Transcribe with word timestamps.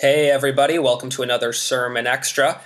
Hey, 0.00 0.30
everybody, 0.30 0.78
welcome 0.78 1.10
to 1.10 1.22
another 1.22 1.52
Sermon 1.52 2.06
Extra. 2.06 2.62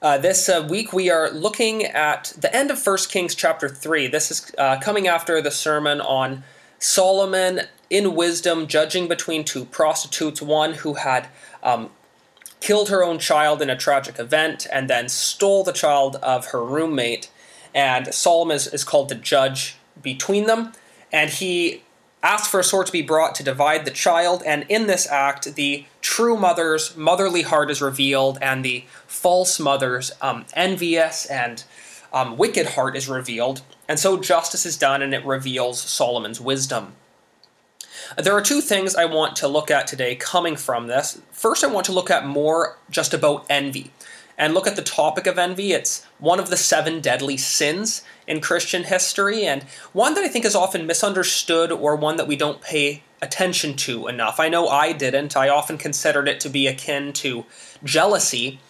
Uh, 0.00 0.16
this 0.16 0.48
uh, 0.48 0.64
week 0.70 0.92
we 0.92 1.10
are 1.10 1.28
looking 1.28 1.82
at 1.82 2.32
the 2.38 2.54
end 2.54 2.70
of 2.70 2.86
1 2.86 2.98
Kings 3.08 3.34
chapter 3.34 3.68
3. 3.68 4.06
This 4.06 4.30
is 4.30 4.52
uh, 4.56 4.78
coming 4.78 5.08
after 5.08 5.42
the 5.42 5.50
sermon 5.50 6.00
on 6.00 6.44
Solomon 6.78 7.62
in 7.90 8.14
wisdom 8.14 8.68
judging 8.68 9.08
between 9.08 9.42
two 9.44 9.64
prostitutes, 9.64 10.40
one 10.40 10.74
who 10.74 10.94
had 10.94 11.26
um, 11.64 11.90
killed 12.60 12.90
her 12.90 13.02
own 13.02 13.18
child 13.18 13.60
in 13.60 13.70
a 13.70 13.76
tragic 13.76 14.20
event 14.20 14.64
and 14.72 14.88
then 14.88 15.08
stole 15.08 15.64
the 15.64 15.72
child 15.72 16.14
of 16.22 16.46
her 16.52 16.64
roommate. 16.64 17.28
And 17.74 18.14
Solomon 18.14 18.54
is, 18.54 18.68
is 18.68 18.84
called 18.84 19.08
to 19.08 19.16
judge 19.16 19.74
between 20.00 20.46
them. 20.46 20.74
And 21.10 21.28
he 21.28 21.82
asked 22.22 22.50
for 22.50 22.60
a 22.60 22.64
sword 22.64 22.86
to 22.86 22.92
be 22.92 23.02
brought 23.02 23.34
to 23.36 23.42
divide 23.42 23.84
the 23.84 23.90
child, 23.90 24.42
and 24.44 24.66
in 24.68 24.86
this 24.86 25.06
act, 25.10 25.54
the 25.54 25.86
true 26.00 26.36
mother's 26.36 26.96
motherly 26.96 27.42
heart 27.42 27.70
is 27.70 27.80
revealed, 27.80 28.38
and 28.42 28.64
the 28.64 28.84
false 29.06 29.60
mother's 29.60 30.12
um, 30.20 30.44
envious 30.54 31.26
and 31.26 31.64
um, 32.12 32.36
wicked 32.36 32.66
heart 32.70 32.96
is 32.96 33.08
revealed. 33.08 33.62
And 33.88 33.98
so 33.98 34.20
justice 34.20 34.66
is 34.66 34.76
done, 34.76 35.02
and 35.02 35.14
it 35.14 35.24
reveals 35.24 35.80
Solomon's 35.80 36.40
wisdom. 36.40 36.94
There 38.16 38.34
are 38.34 38.42
two 38.42 38.60
things 38.60 38.94
I 38.94 39.04
want 39.04 39.36
to 39.36 39.48
look 39.48 39.70
at 39.70 39.86
today 39.86 40.14
coming 40.16 40.56
from 40.56 40.86
this. 40.86 41.20
First, 41.30 41.62
I 41.62 41.66
want 41.66 41.86
to 41.86 41.92
look 41.92 42.10
at 42.10 42.26
more 42.26 42.78
just 42.90 43.12
about 43.12 43.44
envy 43.50 43.92
and 44.38 44.54
look 44.54 44.66
at 44.68 44.76
the 44.76 44.82
topic 44.82 45.26
of 45.26 45.36
envy. 45.36 45.72
It's 45.72 46.06
one 46.18 46.38
of 46.38 46.48
the 46.48 46.56
seven 46.56 47.00
deadly 47.00 47.36
sins 47.36 48.02
in 48.26 48.40
Christian 48.40 48.84
history, 48.84 49.44
and 49.44 49.64
one 49.92 50.14
that 50.14 50.24
I 50.24 50.28
think 50.28 50.44
is 50.44 50.54
often 50.54 50.86
misunderstood 50.86 51.72
or 51.72 51.96
one 51.96 52.16
that 52.16 52.28
we 52.28 52.36
don't 52.36 52.62
pay 52.62 53.02
attention 53.20 53.74
to 53.74 54.06
enough. 54.06 54.38
I 54.38 54.48
know 54.48 54.68
I 54.68 54.92
didn't. 54.92 55.36
I 55.36 55.48
often 55.48 55.76
considered 55.76 56.28
it 56.28 56.38
to 56.40 56.48
be 56.48 56.68
akin 56.68 57.12
to 57.14 57.44
jealousy. 57.82 58.60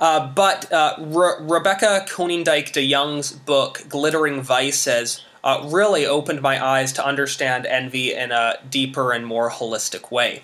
Uh, 0.00 0.26
but 0.26 0.70
uh, 0.72 0.96
Re- 0.98 1.36
Rebecca 1.40 2.04
Konyndyk 2.08 2.72
de 2.72 2.82
Young's 2.82 3.30
book, 3.30 3.84
Glittering 3.88 4.42
Vices, 4.42 5.24
uh, 5.44 5.68
really 5.70 6.04
opened 6.04 6.42
my 6.42 6.64
eyes 6.64 6.92
to 6.94 7.06
understand 7.06 7.66
envy 7.66 8.12
in 8.12 8.32
a 8.32 8.58
deeper 8.68 9.12
and 9.12 9.24
more 9.24 9.50
holistic 9.50 10.10
way. 10.10 10.42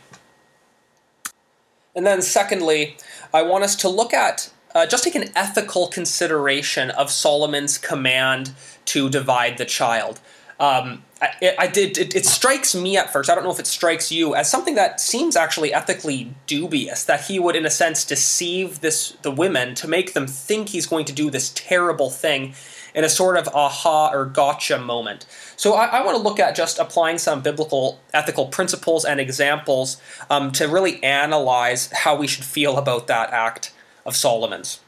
And 1.97 2.07
then, 2.07 2.23
secondly, 2.23 2.97
I 3.35 3.43
want 3.43 3.65
us 3.65 3.75
to 3.77 3.89
look 3.89 4.15
at 4.15 4.53
uh, 4.79 4.87
just 4.87 5.05
take 5.05 5.15
an 5.15 5.31
ethical 5.35 5.89
consideration 5.89 6.91
of 6.91 7.11
Solomon's 7.11 7.79
command 7.79 8.53
to 8.87 9.11
divide 9.11 9.59
the 9.59 9.65
child. 9.65 10.21
Um, 10.61 11.05
I, 11.21 11.55
I, 11.59 11.67
did. 11.67 11.99
It, 11.99 12.15
it, 12.17 12.27
strikes 12.27 12.75
me 12.75 12.97
at 12.97 13.13
first. 13.13 13.31
I 13.31 13.35
don't 13.35 13.45
know 13.45 13.51
if 13.51 13.61
it 13.61 13.67
strikes 13.67 14.11
you 14.11 14.35
as 14.35 14.51
something 14.51 14.75
that 14.75 15.01
seems 15.01 15.37
actually 15.37 15.73
ethically 15.73 16.35
dubious. 16.47 17.05
That 17.05 17.23
he 17.27 17.39
would, 17.39 17.55
in 17.55 17.67
a 17.67 17.71
sense, 17.71 18.05
deceive 18.05 18.81
this 18.81 19.11
the 19.23 19.31
women 19.31 19.75
to 19.77 19.89
make 19.89 20.15
them 20.15 20.27
think 20.27 20.71
he's 20.71 20.87
going 20.87 21.05
to 21.07 21.13
do 21.13 21.31
this 21.31 21.53
terrible 21.55 22.11
thing, 22.11 22.55
in 22.95 23.05
a 23.05 23.09
sort 23.09 23.37
of 23.37 23.49
aha 23.55 24.11
or 24.13 24.25
gotcha 24.27 24.79
moment. 24.79 25.27
So 25.57 25.75
I, 25.75 25.87
I 25.87 26.05
want 26.05 26.17
to 26.17 26.23
look 26.23 26.41
at 26.41 26.57
just 26.57 26.79
applying 26.79 27.19
some 27.19 27.43
biblical 27.43 28.01
ethical 28.13 28.47
principles 28.47 29.05
and 29.05 29.21
examples 29.21 30.01
um, 30.31 30.51
to 30.53 30.67
really 30.67 31.03
analyze 31.05 31.91
how 31.93 32.17
we 32.17 32.27
should 32.27 32.45
feel 32.45 32.77
about 32.77 33.07
that 33.07 33.33
act 33.33 33.73
of 34.09 34.17
Solomon's. 34.17 34.81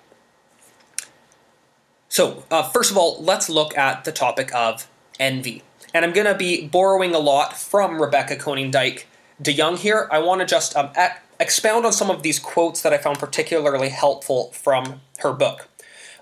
So, 2.08 2.42
uh, 2.50 2.64
first 2.64 2.90
of 2.90 2.96
all, 2.96 3.22
let's 3.22 3.48
look 3.48 3.78
at 3.78 4.04
the 4.04 4.10
topic 4.10 4.52
of 4.52 4.88
envy. 5.20 5.62
And 5.94 6.04
I'm 6.04 6.12
going 6.12 6.27
to 6.27 6.34
be 6.34 6.66
borrowing 6.66 7.14
a 7.14 7.18
lot 7.18 7.56
from 7.56 8.00
Rebecca 8.00 8.36
Konyndyk 8.36 9.04
DeYoung 9.40 9.78
here. 9.78 10.08
I 10.10 10.18
want 10.18 10.40
to 10.40 10.46
just 10.46 10.74
um, 10.74 10.90
expound 11.38 11.86
on 11.86 11.92
some 11.92 12.10
of 12.10 12.22
these 12.22 12.38
quotes 12.38 12.82
that 12.82 12.92
I 12.92 12.98
found 12.98 13.18
particularly 13.18 13.90
helpful 13.90 14.50
from 14.52 15.02
her 15.18 15.32
book. 15.32 15.68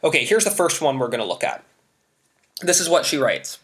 Okay, 0.05 0.24
here's 0.24 0.44
the 0.44 0.50
first 0.50 0.83
one 0.83 0.98
we're 0.98 1.08
going 1.08 1.20
to 1.20 1.27
look 1.27 1.44
at. 1.44 1.64
This 2.60 2.80
is 2.80 2.88
what 2.88 3.06
she 3.06 3.16
writes 3.16 3.58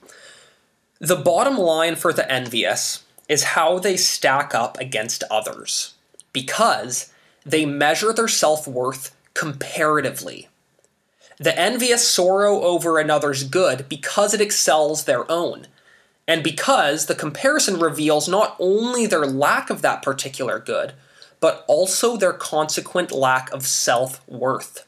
The 1.01 1.17
bottom 1.17 1.59
line 1.59 1.97
for 1.97 2.13
the 2.13 2.31
envious 2.31 3.03
is 3.29 3.45
how 3.45 3.79
they 3.79 3.97
stack 3.97 4.55
up 4.55 4.79
against 4.79 5.25
others, 5.31 5.95
because 6.33 7.13
they 7.45 7.67
measure 7.67 8.13
their 8.13 8.29
self 8.29 8.67
worth 8.67 9.15
comparatively. 9.35 10.49
The 11.39 11.59
envious 11.59 12.07
sorrow 12.07 12.63
over 12.63 12.99
another's 12.99 13.43
good 13.43 13.89
because 13.89 14.33
it 14.35 14.41
excels 14.41 15.05
their 15.05 15.31
own, 15.31 15.67
and 16.27 16.43
because 16.43 17.07
the 17.07 17.15
comparison 17.15 17.79
reveals 17.79 18.29
not 18.29 18.57
only 18.59 19.07
their 19.07 19.27
lack 19.27 19.69
of 19.69 19.83
that 19.83 20.03
particular 20.03 20.59
good, 20.59 20.93
but 21.41 21.65
also 21.69 22.17
their 22.17 22.33
consequent 22.33 23.13
lack 23.13 23.53
of 23.53 23.67
self 23.67 24.27
worth. 24.29 24.87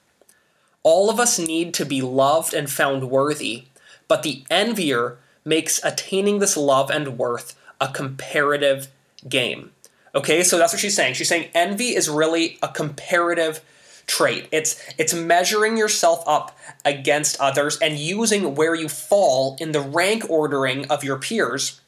All 0.83 1.11
of 1.11 1.19
us 1.19 1.39
need 1.39 1.75
to 1.75 1.85
be 1.85 2.01
loved 2.01 2.55
and 2.55 2.71
found 2.71 3.11
worthy, 3.11 3.65
but 4.07 4.23
the 4.23 4.45
envier 4.51 5.19
makes 5.45 5.83
attaining 5.85 6.39
this 6.39 6.57
love 6.57 6.91
and 6.91 7.19
worth 7.19 7.59
a 7.81 7.89
comparative 7.89 8.89
game. 9.29 9.73
Okay, 10.15 10.43
so 10.43 10.57
that's 10.57 10.73
what 10.73 10.81
she's 10.81 10.97
saying. 10.97 11.15
She's 11.15 11.29
saying 11.29 11.51
envy 11.55 11.95
is 11.95 12.09
really 12.09 12.59
a 12.63 12.69
comparative 12.69 13.61
trait. 14.07 14.49
It's 14.53 14.81
it's 14.99 15.15
measuring 15.15 15.77
yourself 15.77 16.23
up 16.27 16.57
against 16.85 17.41
others 17.41 17.79
and 17.79 17.99
using 17.99 18.55
where 18.55 18.75
you 18.75 18.89
fall 18.89 19.57
in 19.61 19.73
the 19.73 19.81
rank 19.81 20.29
ordering 20.31 20.91
of 20.91 21.05
your 21.05 21.19
peers 21.19 21.81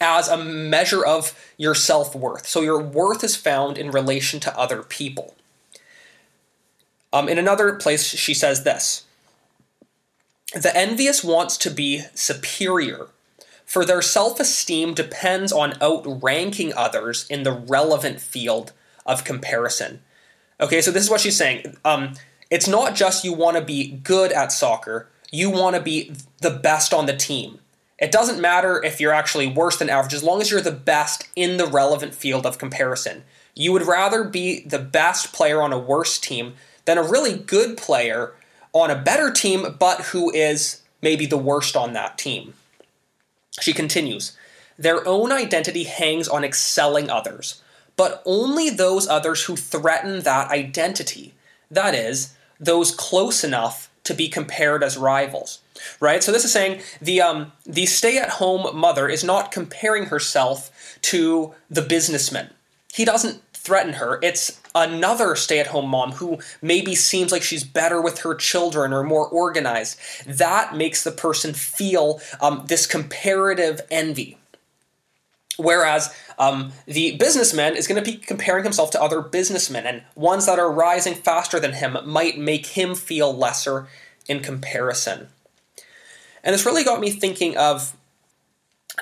as 0.00 0.28
a 0.28 0.36
measure 0.36 1.04
of 1.04 1.32
your 1.56 1.74
self-worth. 1.74 2.46
So 2.46 2.60
your 2.60 2.82
worth 2.82 3.24
is 3.24 3.36
found 3.36 3.78
in 3.78 3.90
relation 3.90 4.40
to 4.40 4.58
other 4.58 4.82
people. 4.82 5.34
Um, 7.12 7.28
in 7.28 7.38
another 7.38 7.74
place, 7.74 8.04
she 8.04 8.34
says 8.34 8.64
this 8.64 9.04
The 10.52 10.76
envious 10.76 11.22
wants 11.24 11.56
to 11.58 11.70
be 11.70 12.02
superior, 12.14 13.08
for 13.64 13.84
their 13.84 14.02
self 14.02 14.40
esteem 14.40 14.94
depends 14.94 15.52
on 15.52 15.80
outranking 15.80 16.74
others 16.74 17.26
in 17.30 17.42
the 17.42 17.52
relevant 17.52 18.20
field 18.20 18.72
of 19.04 19.24
comparison. 19.24 20.00
Okay, 20.60 20.80
so 20.80 20.90
this 20.90 21.02
is 21.02 21.10
what 21.10 21.20
she's 21.20 21.36
saying. 21.36 21.76
Um, 21.84 22.14
it's 22.50 22.68
not 22.68 22.94
just 22.94 23.24
you 23.24 23.32
want 23.32 23.56
to 23.56 23.62
be 23.62 23.92
good 24.02 24.32
at 24.32 24.52
soccer, 24.52 25.08
you 25.30 25.50
want 25.50 25.76
to 25.76 25.82
be 25.82 26.12
the 26.40 26.50
best 26.50 26.94
on 26.94 27.06
the 27.06 27.16
team. 27.16 27.60
It 27.98 28.12
doesn't 28.12 28.40
matter 28.40 28.82
if 28.82 29.00
you're 29.00 29.12
actually 29.12 29.46
worse 29.46 29.78
than 29.78 29.90
average, 29.90 30.14
as 30.14 30.22
long 30.22 30.40
as 30.40 30.50
you're 30.50 30.60
the 30.60 30.70
best 30.70 31.28
in 31.34 31.56
the 31.56 31.66
relevant 31.66 32.14
field 32.14 32.46
of 32.46 32.58
comparison. 32.58 33.24
You 33.54 33.72
would 33.72 33.86
rather 33.86 34.22
be 34.22 34.60
the 34.60 34.78
best 34.78 35.32
player 35.32 35.62
on 35.62 35.72
a 35.72 35.78
worse 35.78 36.18
team 36.18 36.54
than 36.84 36.98
a 36.98 37.02
really 37.02 37.36
good 37.36 37.76
player 37.76 38.34
on 38.72 38.90
a 38.90 38.96
better 38.96 39.30
team, 39.30 39.76
but 39.78 40.02
who 40.06 40.30
is 40.32 40.82
maybe 41.00 41.26
the 41.26 41.38
worst 41.38 41.74
on 41.74 41.94
that 41.94 42.18
team. 42.18 42.52
She 43.60 43.72
continues 43.72 44.36
Their 44.78 45.06
own 45.08 45.32
identity 45.32 45.84
hangs 45.84 46.28
on 46.28 46.44
excelling 46.44 47.08
others 47.08 47.62
but 47.96 48.22
only 48.24 48.70
those 48.70 49.08
others 49.08 49.44
who 49.44 49.56
threaten 49.56 50.20
that 50.22 50.50
identity. 50.50 51.34
That 51.70 51.94
is, 51.94 52.34
those 52.60 52.94
close 52.94 53.42
enough 53.42 53.90
to 54.04 54.14
be 54.14 54.28
compared 54.28 54.84
as 54.84 54.96
rivals. 54.96 55.60
Right? 56.00 56.22
So 56.22 56.32
this 56.32 56.44
is 56.44 56.52
saying 56.52 56.80
the 57.02 57.20
um, 57.20 57.52
the 57.64 57.86
stay-at-home 57.86 58.78
mother 58.78 59.08
is 59.08 59.24
not 59.24 59.52
comparing 59.52 60.06
herself 60.06 60.98
to 61.02 61.54
the 61.68 61.82
businessman. 61.82 62.50
He 62.94 63.04
doesn't 63.04 63.42
threaten 63.52 63.94
her. 63.94 64.18
It's 64.22 64.60
another 64.74 65.34
stay-at-home 65.34 65.88
mom 65.88 66.12
who 66.12 66.38
maybe 66.62 66.94
seems 66.94 67.32
like 67.32 67.42
she's 67.42 67.64
better 67.64 68.00
with 68.00 68.20
her 68.20 68.34
children 68.34 68.92
or 68.92 69.02
more 69.02 69.26
organized. 69.26 69.98
That 70.24 70.76
makes 70.76 71.02
the 71.02 71.10
person 71.10 71.52
feel 71.52 72.20
um, 72.40 72.64
this 72.68 72.86
comparative 72.86 73.80
envy. 73.90 74.38
Whereas 75.56 76.14
um, 76.38 76.72
the 76.86 77.16
businessman 77.16 77.76
is 77.76 77.86
going 77.86 78.02
to 78.02 78.10
be 78.10 78.18
comparing 78.18 78.64
himself 78.64 78.90
to 78.90 79.02
other 79.02 79.20
businessmen, 79.20 79.86
and 79.86 80.02
ones 80.14 80.46
that 80.46 80.58
are 80.58 80.70
rising 80.70 81.14
faster 81.14 81.58
than 81.58 81.74
him 81.74 81.96
might 82.04 82.38
make 82.38 82.66
him 82.66 82.94
feel 82.94 83.34
lesser 83.34 83.88
in 84.28 84.40
comparison. 84.40 85.28
And 86.44 86.54
this 86.54 86.66
really 86.66 86.84
got 86.84 87.00
me 87.00 87.10
thinking 87.10 87.56
of 87.56 87.96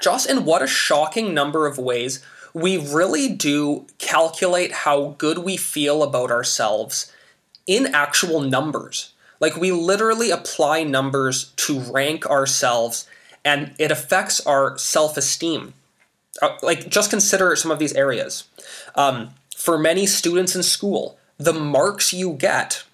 just 0.01 0.29
in 0.29 0.45
what 0.45 0.63
a 0.63 0.67
shocking 0.67 1.35
number 1.35 1.67
of 1.67 1.79
ways 1.79 2.25
we 2.53 2.79
really 2.79 3.29
do 3.29 3.87
calculate 3.99 4.73
how 4.73 5.17
good 5.19 5.39
we 5.39 5.57
feel 5.57 6.03
about 6.03 6.31
ourselves 6.31 7.13
in 7.67 7.93
actual 7.95 8.41
numbers. 8.41 9.13
Like 9.41 9.57
we 9.57 9.73
literally 9.73 10.31
apply 10.31 10.85
numbers 10.85 11.53
to 11.57 11.81
rank 11.81 12.27
ourselves, 12.27 13.09
and 13.45 13.75
it 13.79 13.91
affects 13.91 14.41
our 14.47 14.79
self 14.79 15.17
esteem 15.17 15.75
like 16.63 16.89
just 16.89 17.11
consider 17.11 17.55
some 17.57 17.71
of 17.71 17.79
these 17.79 17.95
areas. 17.95 18.45
Um, 18.95 19.35
for 19.57 19.79
many 19.79 20.07
students 20.07 20.55
in 20.55 20.63
school, 20.63 21.19
the 21.39 21.53
marks 21.53 22.13
you 22.13 22.35
get 22.35 22.85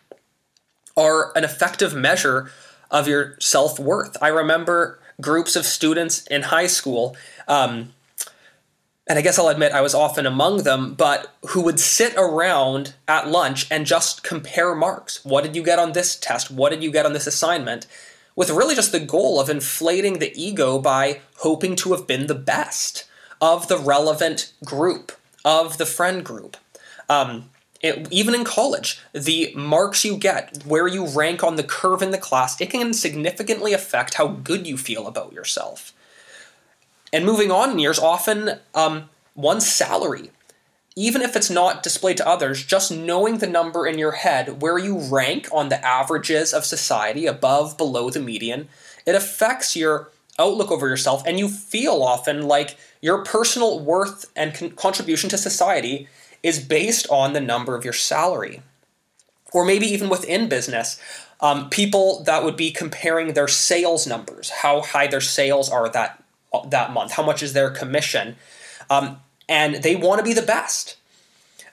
are 0.96 1.36
an 1.36 1.44
effective 1.44 1.94
measure 1.94 2.50
of 2.90 3.08
your 3.08 3.36
self 3.40 3.78
worth. 3.78 4.16
I 4.20 4.28
remember 4.28 4.98
groups 5.20 5.56
of 5.56 5.64
students 5.64 6.26
in 6.26 6.42
high 6.42 6.66
school. 6.66 7.16
Um, 7.46 7.92
and 9.08 9.18
I 9.18 9.22
guess 9.22 9.38
I'll 9.38 9.48
admit 9.48 9.72
I 9.72 9.80
was 9.80 9.94
often 9.94 10.24
among 10.24 10.62
them, 10.62 10.94
but 10.94 11.34
who 11.48 11.62
would 11.62 11.80
sit 11.80 12.14
around 12.16 12.94
at 13.08 13.28
lunch 13.28 13.66
and 13.70 13.84
just 13.84 14.22
compare 14.22 14.74
marks. 14.74 15.24
What 15.24 15.42
did 15.42 15.56
you 15.56 15.64
get 15.64 15.80
on 15.80 15.92
this 15.92 16.14
test? 16.14 16.50
What 16.50 16.70
did 16.70 16.82
you 16.82 16.92
get 16.92 17.06
on 17.06 17.12
this 17.12 17.26
assignment? 17.26 17.86
With 18.36 18.50
really 18.50 18.76
just 18.76 18.92
the 18.92 19.00
goal 19.00 19.40
of 19.40 19.50
inflating 19.50 20.18
the 20.20 20.32
ego 20.40 20.78
by 20.78 21.20
hoping 21.38 21.74
to 21.76 21.92
have 21.92 22.06
been 22.06 22.28
the 22.28 22.36
best 22.36 23.04
of 23.40 23.68
the 23.68 23.78
relevant 23.78 24.52
group, 24.64 25.12
of 25.44 25.78
the 25.78 25.86
friend 25.86 26.24
group. 26.24 26.56
Um, 27.08 27.50
it, 27.80 28.08
even 28.10 28.34
in 28.34 28.44
college, 28.44 29.00
the 29.12 29.52
marks 29.56 30.04
you 30.04 30.16
get, 30.16 30.64
where 30.66 30.86
you 30.86 31.06
rank 31.06 31.42
on 31.42 31.56
the 31.56 31.62
curve 31.62 32.02
in 32.02 32.10
the 32.10 32.18
class, 32.18 32.60
it 32.60 32.70
can 32.70 32.92
significantly 32.92 33.72
affect 33.72 34.14
how 34.14 34.28
good 34.28 34.66
you 34.66 34.76
feel 34.76 35.06
about 35.06 35.32
yourself. 35.32 35.92
And 37.12 37.24
moving 37.24 37.50
on 37.50 37.70
in 37.70 37.78
years, 37.78 37.98
often 37.98 38.60
um, 38.74 39.08
one's 39.34 39.66
salary, 39.66 40.30
even 40.94 41.22
if 41.22 41.34
it's 41.34 41.50
not 41.50 41.82
displayed 41.82 42.18
to 42.18 42.28
others, 42.28 42.64
just 42.64 42.92
knowing 42.92 43.38
the 43.38 43.46
number 43.46 43.86
in 43.86 43.98
your 43.98 44.12
head 44.12 44.60
where 44.60 44.78
you 44.78 44.98
rank 44.98 45.48
on 45.50 45.70
the 45.70 45.84
averages 45.84 46.52
of 46.52 46.64
society, 46.64 47.26
above, 47.26 47.78
below 47.78 48.10
the 48.10 48.20
median, 48.20 48.68
it 49.06 49.14
affects 49.14 49.74
your 49.74 50.10
outlook 50.40 50.70
over 50.70 50.88
yourself, 50.88 51.22
and 51.26 51.38
you 51.38 51.48
feel 51.48 52.02
often 52.02 52.42
like 52.42 52.76
your 53.00 53.24
personal 53.24 53.80
worth 53.80 54.30
and 54.34 54.54
con- 54.54 54.70
contribution 54.70 55.30
to 55.30 55.38
society 55.38 56.08
is 56.42 56.58
based 56.58 57.06
on 57.10 57.32
the 57.32 57.40
number 57.40 57.74
of 57.74 57.84
your 57.84 57.92
salary. 57.92 58.62
Or 59.52 59.64
maybe 59.64 59.86
even 59.86 60.08
within 60.08 60.48
business, 60.48 61.00
um, 61.40 61.70
people 61.70 62.22
that 62.24 62.44
would 62.44 62.56
be 62.56 62.70
comparing 62.70 63.32
their 63.32 63.48
sales 63.48 64.06
numbers, 64.06 64.50
how 64.50 64.82
high 64.82 65.06
their 65.06 65.20
sales 65.20 65.70
are 65.70 65.88
that 65.88 66.22
that 66.66 66.92
month, 66.92 67.12
how 67.12 67.22
much 67.22 67.42
is 67.42 67.52
their 67.52 67.70
commission, 67.70 68.36
um, 68.88 69.20
and 69.48 69.76
they 69.76 69.94
want 69.94 70.18
to 70.18 70.24
be 70.24 70.32
the 70.32 70.42
best. 70.42 70.96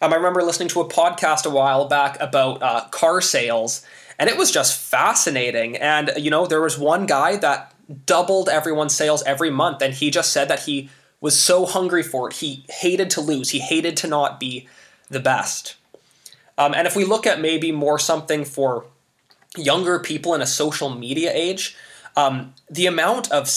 Um, 0.02 0.14
I 0.14 0.16
remember 0.16 0.44
listening 0.44 0.70
to 0.70 0.82
a 0.82 0.90
podcast 0.90 1.46
a 1.46 1.50
while 1.50 1.88
back 1.88 2.18
about 2.20 2.62
uh, 2.62 2.86
car 2.90 3.22
sales, 3.22 3.86
and 4.20 4.30
it 4.30 4.38
was 4.38 4.52
just 4.52 4.80
fascinating. 4.80 5.76
And 5.78 6.12
you 6.18 6.30
know, 6.30 6.46
there 6.46 6.62
was 6.62 6.78
one 6.78 7.06
guy 7.06 7.38
that 7.38 7.74
doubled 8.06 8.50
everyone's 8.50 8.96
sales 8.96 9.24
every 9.24 9.50
month, 9.50 9.82
and 9.82 9.94
he 9.94 10.12
just 10.12 10.32
said 10.32 10.48
that 10.48 10.62
he 10.62 10.90
was 11.22 11.38
so 11.38 11.66
hungry 11.66 12.04
for 12.04 12.28
it. 12.28 12.36
He 12.36 12.66
hated 12.70 13.10
to 13.12 13.22
lose. 13.22 13.50
He 13.50 13.60
hated 13.60 13.98
to 13.98 14.08
not 14.08 14.40
be 14.40 14.68
the 15.10 15.20
best. 15.20 15.76
Um, 16.58 16.74
and 16.74 16.88
if 16.88 16.96
we 16.96 17.06
look 17.06 17.26
at 17.26 17.40
maybe 17.40 17.72
more 17.72 18.00
something 18.00 18.44
for 18.46 18.86
younger 19.56 20.00
people 20.00 20.34
in 20.34 20.42
a 20.42 20.48
social 20.48 20.90
media 20.90 21.32
age, 21.34 21.76
um, 22.16 22.54
the 22.70 22.88
amount 22.88 23.32
of 23.32 23.48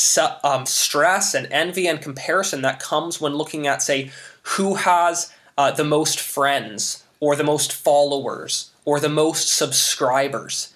um, 0.45 0.67
stress 0.67 1.35
and 1.35 1.49
envy 1.51 1.87
and 1.87 2.01
comparison 2.01 2.63
that 2.63 2.79
comes 2.79 3.21
when 3.21 3.35
looking 3.35 3.67
at, 3.67 3.83
say, 3.83 4.11
who 4.43 4.75
has 4.75 5.33
uh, 5.57 5.71
the 5.71 5.85
most 5.85 6.21
friends 6.21 7.05
or 7.21 7.37
the 7.37 7.45
most 7.45 7.73
followers 7.73 8.71
or 8.85 9.01
the 9.01 9.09
most 9.09 9.49
subscribers. 9.49 10.75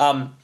Um, 0.00 0.36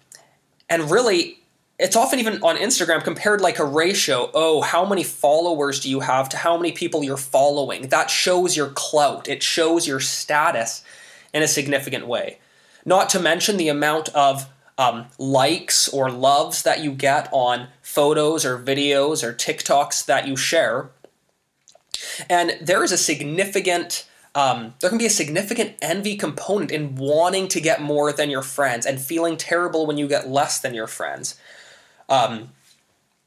and 0.69 0.91
really, 0.91 1.42
it's 1.83 1.97
often 1.97 2.21
even 2.21 2.41
on 2.45 2.57
Instagram 2.57 3.03
compared 3.03 3.41
like 3.41 3.59
a 3.59 3.65
ratio. 3.65 4.31
Oh, 4.35 4.61
how 4.61 4.85
many 4.85 5.03
followers 5.03 5.81
do 5.81 5.91
you 5.91 5.99
have 5.99 6.29
to 6.29 6.37
how 6.37 6.57
many 6.57 6.71
people 6.71 7.03
you're 7.03 7.17
following? 7.17 7.89
That 7.89 8.09
shows 8.09 8.57
your 8.57 8.69
clout, 8.69 9.29
it 9.29 9.43
shows 9.43 9.87
your 9.87 9.99
status 9.99 10.85
in 11.35 11.43
a 11.43 11.49
significant 11.49 12.07
way. 12.07 12.39
Not 12.85 13.09
to 13.11 13.21
mention 13.21 13.57
the 13.57 13.69
amount 13.69 14.11
of 14.11 14.49
um, 14.79 15.07
likes 15.19 15.89
or 15.89 16.09
loves 16.09 16.63
that 16.63 16.85
you 16.85 16.93
get 16.93 17.29
on 17.33 17.67
photos 17.83 18.45
or 18.45 18.59
videos 18.59 19.25
or 19.25 19.33
TikToks 19.33 20.07
that 20.07 20.29
you 20.29 20.37
share. 20.37 20.91
And 22.31 22.59
there 22.61 22.85
is 22.85 22.93
a 22.93 22.99
significant, 22.99 24.09
um, 24.37 24.75
there 24.81 24.89
can 24.89 24.99
be 24.99 25.07
a 25.07 25.11
significant 25.11 25.75
envy 25.83 26.17
component 26.17 26.71
in 26.71 26.95
wanting 26.95 27.49
to 27.49 27.61
get 27.61 27.83
more 27.83 28.13
than 28.13 28.31
your 28.31 28.43
friends 28.43 28.87
and 28.87 29.01
feeling 29.01 29.37
terrible 29.37 29.85
when 29.85 29.99
you 29.99 30.07
get 30.07 30.29
less 30.29 30.61
than 30.61 30.75
your 30.75 30.87
friends. 30.87 31.39
Um, 32.09 32.51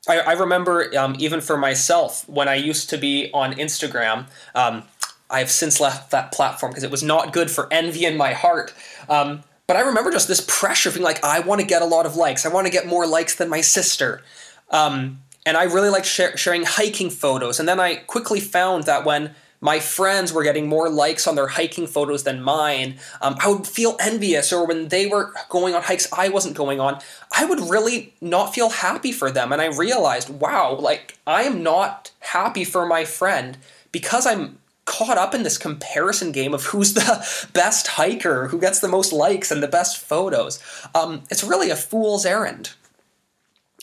I, 0.07 0.19
I, 0.19 0.33
remember 0.33 0.95
um, 0.97 1.15
even 1.17 1.41
for 1.41 1.57
myself 1.57 2.27
when 2.29 2.47
I 2.47 2.55
used 2.55 2.89
to 2.91 2.97
be 2.97 3.31
on 3.33 3.53
Instagram. 3.53 4.27
Um, 4.53 4.83
I've 5.29 5.49
since 5.49 5.79
left 5.79 6.11
that 6.11 6.31
platform 6.31 6.71
because 6.71 6.83
it 6.83 6.91
was 6.91 7.01
not 7.01 7.33
good 7.33 7.49
for 7.49 7.67
envy 7.71 8.05
in 8.05 8.15
my 8.15 8.33
heart. 8.33 8.73
Um, 9.09 9.43
but 9.67 9.75
I 9.75 9.81
remember 9.81 10.11
just 10.11 10.27
this 10.27 10.45
pressure 10.47 10.89
of 10.89 10.95
being 10.95 11.03
like, 11.03 11.23
I 11.23 11.39
want 11.39 11.61
to 11.61 11.67
get 11.67 11.81
a 11.81 11.85
lot 11.85 12.05
of 12.05 12.15
likes. 12.15 12.45
I 12.45 12.49
want 12.49 12.67
to 12.67 12.71
get 12.71 12.85
more 12.85 13.07
likes 13.07 13.35
than 13.35 13.49
my 13.49 13.61
sister. 13.61 14.21
Um, 14.69 15.21
and 15.45 15.57
I 15.57 15.63
really 15.63 15.89
like 15.89 16.05
share, 16.05 16.37
sharing 16.37 16.63
hiking 16.63 17.09
photos. 17.09 17.59
And 17.59 17.67
then 17.67 17.79
I 17.79 17.95
quickly 17.95 18.39
found 18.39 18.83
that 18.83 19.05
when 19.05 19.33
my 19.61 19.79
friends 19.79 20.31
were 20.31 20.43
getting 20.43 20.67
more 20.67 20.89
likes 20.89 21.27
on 21.27 21.35
their 21.35 21.47
hiking 21.47 21.87
photos 21.87 22.23
than 22.23 22.41
mine, 22.41 22.95
um, 23.21 23.35
I 23.39 23.49
would 23.49 23.67
feel 23.67 23.97
envious. 23.99 24.51
Or 24.53 24.65
when 24.65 24.89
they 24.89 25.07
were 25.07 25.33
going 25.49 25.73
on 25.73 25.83
hikes 25.83 26.07
I 26.13 26.29
wasn't 26.29 26.55
going 26.55 26.79
on, 26.79 26.99
I 27.35 27.45
would 27.45 27.59
really 27.59 28.13
not 28.21 28.53
feel 28.53 28.69
happy 28.69 29.11
for 29.11 29.31
them. 29.31 29.51
And 29.51 29.61
I 29.61 29.67
realized, 29.67 30.29
wow, 30.29 30.75
like 30.75 31.17
I 31.25 31.43
am 31.43 31.63
not 31.63 32.11
happy 32.19 32.63
for 32.63 32.85
my 32.85 33.05
friend 33.05 33.57
because 33.91 34.25
I'm 34.25 34.59
caught 34.85 35.17
up 35.17 35.33
in 35.33 35.43
this 35.43 35.57
comparison 35.57 36.31
game 36.31 36.53
of 36.53 36.65
who's 36.65 36.93
the 36.93 37.49
best 37.53 37.87
hiker, 37.87 38.47
who 38.47 38.59
gets 38.59 38.79
the 38.79 38.87
most 38.87 39.11
likes 39.11 39.51
and 39.51 39.61
the 39.61 39.67
best 39.67 39.97
photos. 39.97 40.61
Um, 40.93 41.23
it's 41.29 41.43
really 41.43 41.69
a 41.69 41.75
fool's 41.75 42.25
errand. 42.25 42.73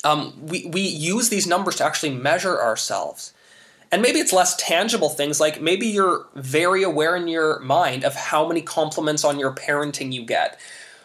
Um, 0.05 0.35
we, 0.47 0.67
we 0.67 0.81
use 0.81 1.29
these 1.29 1.47
numbers 1.47 1.77
to 1.77 1.85
actually 1.85 2.15
measure 2.15 2.61
ourselves. 2.61 3.33
And 3.93 4.01
maybe 4.03 4.19
it's 4.19 4.33
less 4.33 4.57
tangible 4.57 5.11
things 5.11 5.39
like 5.39 5.61
maybe 5.61 5.87
you're 5.87 6.27
very 6.35 6.83
aware 6.83 7.15
in 7.15 7.29
your 7.29 7.61
mind 7.61 8.05
of 8.05 8.15
how 8.15 8.49
many 8.49 8.63
compliments 8.63 9.23
on 9.23 9.39
your 9.39 9.55
parenting 9.55 10.13
you 10.13 10.25
get, 10.25 10.59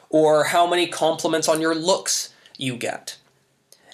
or 0.09 0.45
how 0.45 0.65
many 0.65 0.87
compliments 0.87 1.49
on 1.49 1.59
your 1.59 1.75
looks 1.75 2.33
you 2.57 2.77
get. 2.77 3.17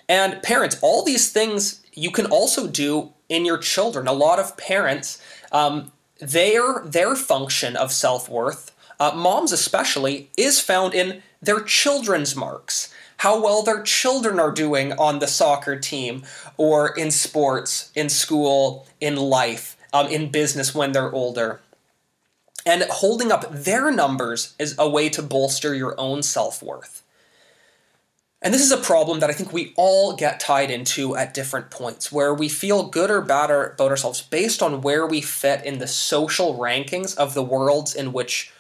And 0.08 0.42
parents, 0.44 0.78
all 0.82 1.04
these 1.04 1.32
things 1.32 1.84
you 1.94 2.12
can 2.12 2.28
also 2.28 2.68
do 2.68 3.14
in 3.30 3.46
your 3.46 3.58
children. 3.58 4.08
A 4.08 4.14
lot 4.14 4.38
of 4.38 4.56
parents 4.58 5.20
um, 5.52 5.92
their 6.20 6.82
their 6.86 7.16
function 7.16 7.76
of 7.76 7.92
self 7.92 8.30
worth, 8.30 8.72
uh, 9.00 9.12
moms 9.16 9.52
especially, 9.52 10.30
is 10.38 10.60
found 10.60 10.94
in 10.94 11.22
their 11.42 11.62
children's 11.62 12.36
marks. 12.36 12.93
How 13.24 13.40
well 13.40 13.64
their 13.64 13.82
children 13.84 14.38
are 14.38 14.52
doing 14.52 14.92
on 14.92 15.20
the 15.20 15.28
soccer 15.28 15.80
team, 15.80 16.24
or 16.58 16.90
in 16.90 17.10
sports, 17.10 17.90
in 17.96 18.10
school, 18.10 18.86
in 19.00 19.16
life, 19.16 19.78
um, 19.94 20.08
in 20.08 20.30
business 20.30 20.76
when 20.76 20.92
they're 20.92 21.10
older. 21.10 21.62
And 22.66 22.84
holding 22.84 23.32
up 23.32 23.50
their 23.50 23.92
numbers 23.92 24.56
is 24.60 24.76
a 24.78 24.90
way 24.90 25.08
to 25.08 25.22
bolster 25.22 25.74
your 25.74 25.98
own 25.98 26.22
self 26.22 26.62
worth. 26.62 27.02
And 28.42 28.54
this 28.54 28.62
is 28.62 28.74
a 28.74 28.78
problem 28.78 29.22
that 29.22 29.30
I 29.30 29.34
think 29.34 29.54
we 29.54 29.72
all 29.78 30.18
get 30.18 30.42
tied 30.42 30.70
into 30.70 31.16
at 31.16 31.34
different 31.34 31.72
points, 31.72 32.12
where 32.12 32.34
we 32.34 32.50
feel 32.50 32.90
good 32.90 33.10
or 33.10 33.22
bad 33.22 33.50
about 33.50 33.90
ourselves 33.90 34.22
based 34.22 34.62
on 34.62 34.82
where 34.82 35.08
we 35.08 35.22
fit 35.22 35.64
in 35.64 35.80
the 35.80 35.88
social 35.88 36.58
rankings 36.58 37.16
of 37.16 37.36
the 37.36 37.44
worlds 37.44 37.96
in 37.96 38.12
which 38.12 38.52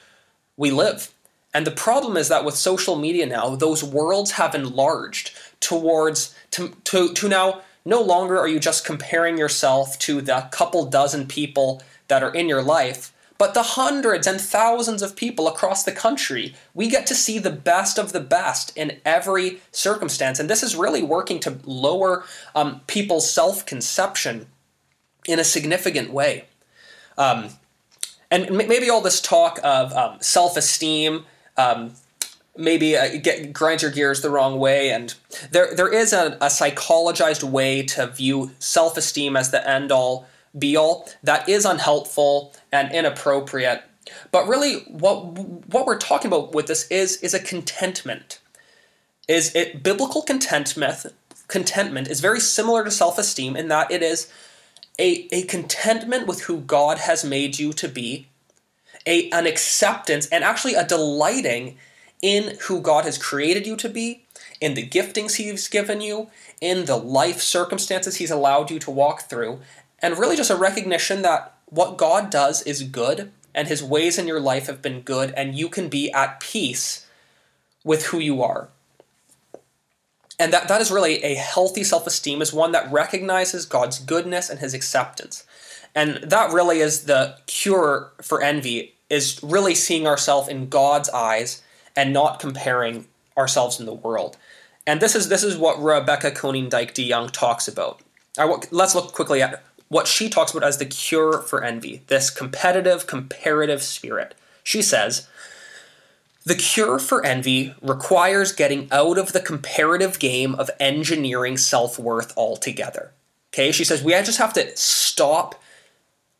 we 0.55 0.71
live. 0.71 1.12
And 1.53 1.67
the 1.67 1.71
problem 1.71 2.17
is 2.17 2.29
that 2.29 2.45
with 2.45 2.55
social 2.55 2.95
media 2.95 3.25
now, 3.25 3.55
those 3.55 3.83
worlds 3.83 4.31
have 4.31 4.55
enlarged 4.55 5.31
towards 5.59 6.35
to, 6.51 6.75
to, 6.85 7.13
to 7.13 7.29
now 7.29 7.61
no 7.85 8.01
longer 8.01 8.37
are 8.39 8.47
you 8.47 8.59
just 8.59 8.85
comparing 8.85 9.37
yourself 9.37 9.99
to 9.99 10.21
the 10.21 10.47
couple 10.51 10.85
dozen 10.85 11.27
people 11.27 11.81
that 12.07 12.23
are 12.23 12.33
in 12.33 12.47
your 12.47 12.61
life, 12.61 13.13
but 13.37 13.53
the 13.53 13.63
hundreds 13.63 14.25
and 14.25 14.39
thousands 14.39 15.01
of 15.01 15.15
people 15.15 15.47
across 15.47 15.83
the 15.83 15.91
country. 15.91 16.55
We 16.73 16.87
get 16.87 17.05
to 17.07 17.15
see 17.15 17.39
the 17.39 17.49
best 17.49 17.97
of 17.97 18.13
the 18.13 18.19
best 18.19 18.75
in 18.77 18.99
every 19.05 19.61
circumstance. 19.71 20.39
And 20.39 20.49
this 20.49 20.63
is 20.63 20.75
really 20.75 21.03
working 21.03 21.39
to 21.41 21.59
lower 21.65 22.23
um, 22.55 22.81
people's 22.87 23.29
self 23.29 23.65
conception 23.65 24.47
in 25.27 25.39
a 25.39 25.43
significant 25.43 26.11
way. 26.11 26.45
Um, 27.17 27.49
and 28.31 28.49
maybe 28.51 28.89
all 28.89 29.01
this 29.01 29.21
talk 29.21 29.59
of 29.63 29.93
um, 29.93 30.17
self 30.21 30.57
esteem. 30.57 31.25
Um, 31.57 31.93
maybe 32.57 32.95
uh, 32.97 33.17
get 33.17 33.53
grinds 33.53 33.81
your 33.81 33.91
gears 33.91 34.21
the 34.21 34.29
wrong 34.29 34.59
way 34.59 34.91
and 34.91 35.15
there 35.49 35.73
there 35.75 35.91
is 35.91 36.13
a, 36.13 36.37
a 36.39 36.47
psychologized 36.47 37.43
way 37.43 37.81
to 37.81 38.05
view 38.05 38.51
self-esteem 38.59 39.35
as 39.35 39.49
the 39.49 39.67
end 39.67 39.91
all 39.91 40.27
be 40.57 40.75
all 40.75 41.09
that 41.23 41.47
is 41.49 41.65
unhelpful 41.65 42.53
and 42.71 42.91
inappropriate. 42.93 43.83
But 44.31 44.47
really, 44.47 44.81
what 44.81 45.23
what 45.69 45.85
we're 45.85 45.97
talking 45.97 46.27
about 46.27 46.53
with 46.53 46.67
this 46.67 46.87
is 46.87 47.17
is 47.17 47.33
a 47.33 47.39
contentment. 47.39 48.39
Is 49.27 49.55
it 49.55 49.81
biblical 49.81 50.21
contentment? 50.21 51.05
Contentment 51.47 52.07
is 52.07 52.19
very 52.19 52.39
similar 52.39 52.83
to 52.83 52.91
self 52.91 53.17
esteem 53.17 53.55
in 53.55 53.67
that 53.69 53.91
it 53.91 54.03
is 54.03 54.31
a, 54.99 55.27
a 55.31 55.43
contentment 55.43 56.27
with 56.27 56.43
who 56.43 56.59
God 56.61 56.99
has 56.99 57.23
made 57.23 57.57
you 57.57 57.73
to 57.73 57.87
be, 57.87 58.27
a 59.05 59.29
an 59.31 59.45
acceptance 59.45 60.27
and 60.27 60.43
actually 60.43 60.75
a 60.75 60.85
delighting 60.85 61.77
in 62.21 62.57
who 62.67 62.79
God 62.79 63.03
has 63.03 63.17
created 63.17 63.67
you 63.67 63.75
to 63.75 63.89
be, 63.89 64.25
in 64.61 64.75
the 64.75 64.87
giftings 64.87 65.35
He's 65.35 65.67
given 65.67 65.99
you, 65.99 66.29
in 66.61 66.85
the 66.85 66.95
life 66.95 67.41
circumstances 67.41 68.17
He's 68.17 68.31
allowed 68.31 68.71
you 68.71 68.79
to 68.79 68.91
walk 68.91 69.23
through, 69.23 69.59
and 69.99 70.17
really 70.17 70.37
just 70.37 70.51
a 70.51 70.55
recognition 70.55 71.21
that 71.21 71.53
what 71.65 71.97
God 71.97 72.29
does 72.29 72.61
is 72.61 72.83
good 72.83 73.31
and 73.55 73.67
his 73.67 73.83
ways 73.83 74.17
in 74.17 74.27
your 74.27 74.39
life 74.39 74.67
have 74.67 74.81
been 74.81 75.01
good 75.01 75.33
and 75.35 75.55
you 75.55 75.69
can 75.69 75.89
be 75.89 76.11
at 76.11 76.39
peace 76.39 77.07
with 77.83 78.07
who 78.07 78.19
you 78.19 78.41
are. 78.41 78.69
And 80.39 80.51
that, 80.51 80.67
that 80.67 80.81
is 80.81 80.91
really 80.91 81.23
a 81.23 81.35
healthy 81.35 81.83
self 81.83 82.07
esteem, 82.07 82.41
is 82.41 82.53
one 82.53 82.71
that 82.71 82.91
recognizes 82.91 83.65
God's 83.65 83.99
goodness 83.99 84.49
and 84.49 84.59
his 84.59 84.73
acceptance. 84.73 85.45
And 85.95 86.15
that 86.23 86.51
really 86.51 86.79
is 86.79 87.05
the 87.05 87.37
cure 87.45 88.11
for 88.21 88.41
envy, 88.41 88.95
is 89.09 89.39
really 89.43 89.75
seeing 89.75 90.07
ourselves 90.07 90.49
in 90.49 90.69
God's 90.69 91.09
eyes 91.09 91.61
and 91.95 92.11
not 92.11 92.39
comparing 92.39 93.05
ourselves 93.37 93.79
in 93.79 93.85
the 93.85 93.93
world. 93.93 94.37
And 94.85 94.99
this 94.99 95.15
is 95.15 95.29
this 95.29 95.43
is 95.43 95.57
what 95.57 95.81
Rebecca 95.81 96.31
Dyke 96.31 96.93
DeYoung 96.93 97.31
talks 97.31 97.67
about. 97.67 98.01
let's 98.71 98.95
look 98.95 99.13
quickly 99.13 99.41
at 99.41 99.63
what 99.87 100.07
she 100.07 100.27
talks 100.27 100.51
about 100.51 100.67
as 100.67 100.79
the 100.79 100.85
cure 100.85 101.39
for 101.39 101.63
envy, 101.63 102.01
this 102.07 102.29
competitive, 102.29 103.05
comparative 103.05 103.83
spirit. 103.83 104.33
She 104.63 104.81
says, 104.81 105.27
the 106.45 106.55
cure 106.55 106.99
for 106.99 107.25
envy 107.25 107.73
requires 107.81 108.51
getting 108.51 108.87
out 108.91 109.17
of 109.17 109.31
the 109.31 109.39
comparative 109.39 110.19
game 110.19 110.55
of 110.55 110.69
engineering 110.79 111.57
self 111.57 111.97
worth 111.97 112.37
altogether. 112.37 113.11
Okay, 113.53 113.71
she 113.71 113.83
says 113.83 114.03
we 114.03 114.11
just 114.11 114.39
have 114.39 114.53
to 114.53 114.75
stop 114.75 115.61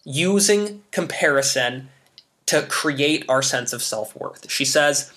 using 0.04 0.84
comparison 0.92 1.90
to 2.48 2.64
create 2.64 3.24
our 3.30 3.42
sense 3.42 3.72
of 3.72 3.82
self 3.82 4.16
worth. 4.16 4.50
She 4.52 4.66
says 4.66 5.12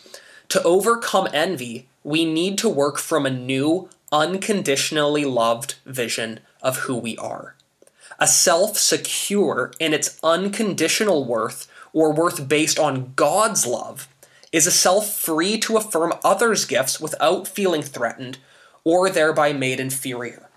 to 0.49 0.63
overcome 0.63 1.29
envy, 1.33 1.89
we 2.05 2.25
need 2.25 2.57
to 2.59 2.69
work 2.69 2.99
from 2.99 3.27
a 3.27 3.31
new, 3.31 3.89
unconditionally 4.13 5.25
loved 5.25 5.75
vision 5.85 6.41
of 6.63 6.79
who 6.79 6.97
we 6.97 7.17
are. 7.17 7.57
A 8.21 8.29
self 8.29 8.79
secure 8.79 9.73
in 9.81 9.93
its 9.93 10.19
unconditional 10.23 11.25
worth 11.25 11.67
or 11.93 12.13
worth 12.13 12.49
based 12.49 12.79
on 12.79 13.13
God's 13.17 13.67
love 13.67 14.07
is 14.57 14.67
a 14.67 14.71
self 14.71 15.13
free 15.13 15.59
to 15.59 15.77
affirm 15.77 16.15
others' 16.25 16.65
gifts 16.65 16.99
without 16.99 17.47
feeling 17.47 17.83
threatened 17.83 18.39
or 18.85 19.11
thereby 19.11 19.53
made 19.53 19.79
inferior. 19.79 20.49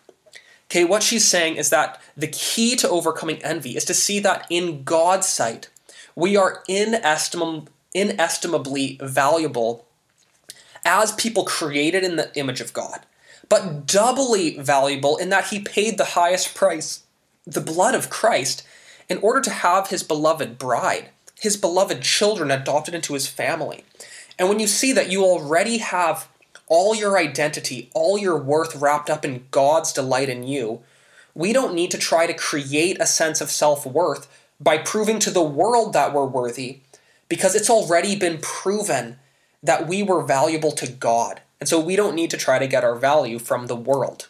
Okay, 0.68 0.86
what 0.86 1.04
she's 1.04 1.28
saying 1.28 1.58
is 1.58 1.70
that 1.70 2.00
the 2.16 2.28
key 2.28 2.78
to 2.78 2.88
overcoming 2.88 3.44
envy 3.44 3.76
is 3.76 3.84
to 3.84 3.94
see 3.94 4.22
that 4.22 4.48
in 4.50 4.84
God's 4.84 5.28
sight, 5.28 5.70
we 6.16 6.38
are 6.38 6.64
inestimably, 6.70 7.68
inestimably 7.94 8.98
valuable 9.02 9.86
as 10.86 11.12
people 11.12 11.44
created 11.44 12.02
in 12.02 12.16
the 12.16 12.32
image 12.38 12.62
of 12.62 12.72
God, 12.72 13.02
but 13.50 13.86
doubly 13.86 14.58
valuable 14.60 15.18
in 15.18 15.28
that 15.28 15.48
He 15.48 15.60
paid 15.60 15.98
the 15.98 16.14
highest 16.16 16.56
price, 16.56 17.04
the 17.46 17.60
blood 17.60 17.96
of 17.96 18.10
Christ, 18.10 18.66
in 19.10 19.18
order 19.18 19.42
to 19.42 19.50
have 19.50 19.90
His 19.90 20.04
beloved 20.04 20.58
bride 20.58 21.10
his 21.40 21.58
beloved 21.58 22.02
children 22.02 22.52
adopted 22.52 22.94
into 22.94 23.14
his 23.14 23.28
family. 23.28 23.84
And 24.38 24.50
when 24.50 24.60
you 24.60 24.68
see 24.68 24.92
that 24.94 25.10
you 25.10 25.24
already 25.24 25.78
have 25.78 26.28
all 26.68 26.94
your 26.94 27.18
identity, 27.18 27.90
all 27.94 28.18
your 28.18 28.38
worth 28.38 28.76
wrapped 28.76 29.10
up 29.10 29.26
in 29.26 29.46
God's 29.50 29.92
delight 29.92 30.30
in 30.30 30.44
you, 30.44 30.82
we 31.34 31.54
don't 31.54 31.74
need 31.74 31.92
to 31.92 31.98
try 31.98 32.28
to 32.28 32.34
create 32.34 32.98
a 33.00 33.06
sense 33.06 33.42
of 33.42 33.50
self 33.50 33.86
worth 33.86 34.28
by 34.60 34.78
proving 34.78 35.20
to 35.20 35.32
the 35.32 35.42
world 35.42 35.94
that 35.94 36.14
we're 36.14 36.26
worthy, 36.26 36.80
because 37.30 37.56
it's 37.56 37.70
already 37.70 38.16
been 38.16 38.40
proven 38.42 39.18
that 39.64 39.88
we 39.88 40.04
were 40.04 40.22
valuable 40.22 40.72
to 40.72 40.92
God. 40.92 41.42
And 41.60 41.70
so 41.70 41.80
we 41.80 41.96
don't 41.96 42.16
need 42.16 42.32
to 42.32 42.38
try 42.38 42.60
to 42.60 42.68
get 42.68 42.84
our 42.84 42.96
value 42.96 43.40
from 43.40 43.68
the 43.68 43.76
world. 43.76 44.28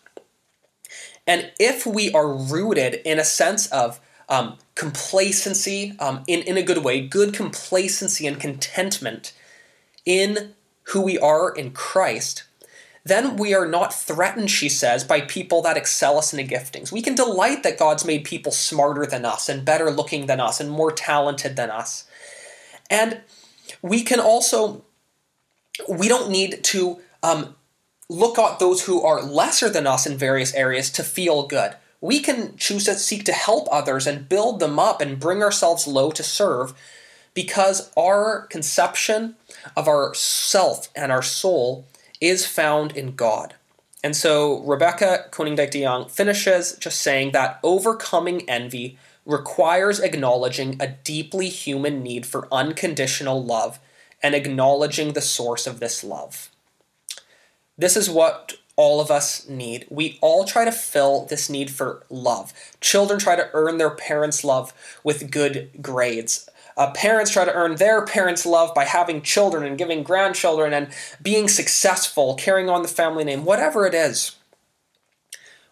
And 1.25 1.51
if 1.60 1.86
we 1.86 2.12
are 2.13 2.32
rooted 2.32 3.01
in 3.06 3.20
a 3.20 3.24
sense 3.24 3.68
of 3.68 4.00
um, 4.29 4.57
complacency 4.75 5.95
um, 6.00 6.24
in, 6.27 6.41
in 6.43 6.55
a 6.55 6.63
good 6.63 6.83
way, 6.83 7.05
good 7.05 7.33
complacency 7.33 8.27
and 8.27 8.39
contentment 8.39 9.33
in 10.05 10.53
who 10.83 11.01
we 11.01 11.17
are 11.17 11.53
in 11.53 11.71
Christ, 11.71 12.43
then 13.03 13.38
we 13.38 13.53
are 13.53 13.67
not 13.67 13.93
threatened, 13.93 14.51
she 14.51 14.69
says, 14.69 15.03
by 15.03 15.21
people 15.21 15.62
that 15.63 15.77
excel 15.77 16.17
us 16.17 16.31
in 16.31 16.38
the 16.38 16.55
giftings. 16.55 16.91
We 16.91 17.01
can 17.01 17.15
delight 17.15 17.63
that 17.63 17.79
God's 17.79 18.05
made 18.05 18.24
people 18.24 18.51
smarter 18.51 19.05
than 19.05 19.25
us 19.25 19.50
and 19.50 19.65
better 19.65 19.89
looking 19.89 20.27
than 20.27 20.39
us 20.39 20.59
and 20.59 20.69
more 20.69 20.91
talented 20.91 21.55
than 21.55 21.69
us. 21.69 22.05
And 22.89 23.21
we 23.81 24.03
can 24.03 24.19
also, 24.19 24.83
we 25.88 26.07
don't 26.07 26.29
need 26.29 26.63
to 26.65 27.00
um, 27.24 27.55
look 28.09 28.38
at 28.38 28.59
those 28.59 28.86
who 28.86 29.01
are 29.01 29.21
lesser 29.21 29.69
than 29.69 29.88
us 29.88 30.05
in 30.05 30.17
various 30.17 30.53
areas 30.53 30.89
to 30.91 31.03
feel 31.03 31.48
good 31.48 31.75
we 32.01 32.20
can 32.20 32.56
choose 32.58 32.86
to 32.86 32.96
seek 32.96 33.25
to 33.25 33.34
help 33.34 33.68
others 33.72 34.08
and 34.08 34.29
build 34.29 34.60
them 34.60 34.79
up 34.79 35.01
and 35.01 35.20
bring 35.20 35.44
ourselves 35.44 35.88
low 35.88 36.12
to 36.12 36.24
serve 36.24 36.74
because 37.34 37.91
our 37.98 38.48
conception 38.48 39.36
of 39.75 39.88
our 39.88 40.13
self 40.13 40.89
and 40.96 41.12
our 41.12 41.22
soul 41.22 41.86
is 42.22 42.46
found 42.46 42.96
in 42.96 43.15
God. 43.15 43.56
And 44.03 44.15
so 44.15 44.60
Rebecca 44.62 45.25
Konyndyk 45.32 45.72
DeYoung 45.72 46.10
finishes 46.10 46.77
just 46.77 47.01
saying 47.01 47.32
that 47.32 47.60
overcoming 47.63 48.50
envy 48.50 48.98
requires 49.25 50.00
acknowledging 50.00 50.77
a 50.79 50.88
deeply 50.88 51.50
human 51.50 52.01
need 52.01 52.25
for 52.25 52.48
unconditional 52.51 53.44
love 53.44 53.79
and 54.24 54.34
acknowledging 54.34 55.13
the 55.13 55.22
source 55.22 55.68
of 55.68 55.79
this 55.79 56.03
love. 56.03 56.50
This 57.77 57.96
is 57.96 58.10
what 58.10 58.56
all 58.79 59.01
of 59.01 59.12
us 59.12 59.45
need. 59.50 59.86
We 59.89 60.17
all 60.21 60.45
try 60.45 60.63
to 60.63 60.71
fill 60.71 61.25
this 61.25 61.50
need 61.50 61.69
for 61.69 62.05
love. 62.09 62.53
Children 62.79 63.19
try 63.19 63.36
to 63.36 63.50
earn 63.51 63.77
their 63.77 63.89
parents' 63.89 64.45
love 64.45 64.74
with 65.03 65.29
good 65.29 65.69
grades. 65.81 66.50
Uh, 66.77 66.89
parents 66.91 67.29
try 67.29 67.43
to 67.43 67.53
earn 67.53 67.75
their 67.75 68.05
parents' 68.05 68.45
love 68.45 68.74
by 68.74 68.86
having 68.86 69.21
children 69.21 69.65
and 69.65 69.77
giving 69.77 70.01
grandchildren 70.01 70.71
and 70.71 70.88
being 71.21 71.50
successful, 71.50 72.36
carrying 72.36 72.69
on 72.69 72.81
the 72.81 72.88
family 72.88 73.25
name, 73.25 73.43
whatever 73.43 73.86
it 73.86 73.93
is. 73.93 74.38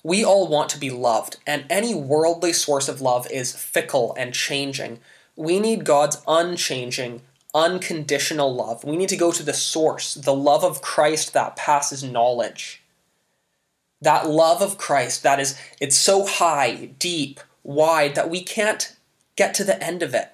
We 0.04 0.26
all 0.26 0.50
want 0.50 0.70
to 0.72 0.80
be 0.80 0.90
loved, 0.90 1.38
and 1.48 1.64
any 1.70 1.96
worldly 1.96 2.52
source 2.52 2.90
of 2.90 3.00
love 3.00 3.26
is 3.32 3.56
fickle 3.56 4.16
and 4.18 4.34
changing. 4.34 5.00
We 5.38 5.62
need 5.62 5.86
God's 5.86 6.22
unchanging, 6.28 7.22
unconditional 7.56 8.54
love. 8.54 8.84
We 8.84 8.98
need 8.98 9.10
to 9.10 9.16
go 9.16 9.32
to 9.32 9.44
the 9.44 9.54
source, 9.54 10.14
the 10.14 10.36
love 10.36 10.66
of 10.66 10.82
Christ 10.82 11.32
that 11.32 11.56
passes 11.56 12.04
knowledge. 12.04 12.84
That 14.02 14.30
love 14.30 14.62
of 14.62 14.78
Christ 14.78 15.24
that 15.24 15.40
is 15.40 15.60
it's 15.82 15.98
so 15.98 16.26
high, 16.26 16.92
deep, 17.00 17.40
wide 17.64 18.16
that 18.16 18.30
we 18.30 18.44
can't 18.44 18.96
get 19.36 19.54
to 19.56 19.64
the 19.64 19.82
end 19.84 20.04
of 20.04 20.14
it. 20.14 20.34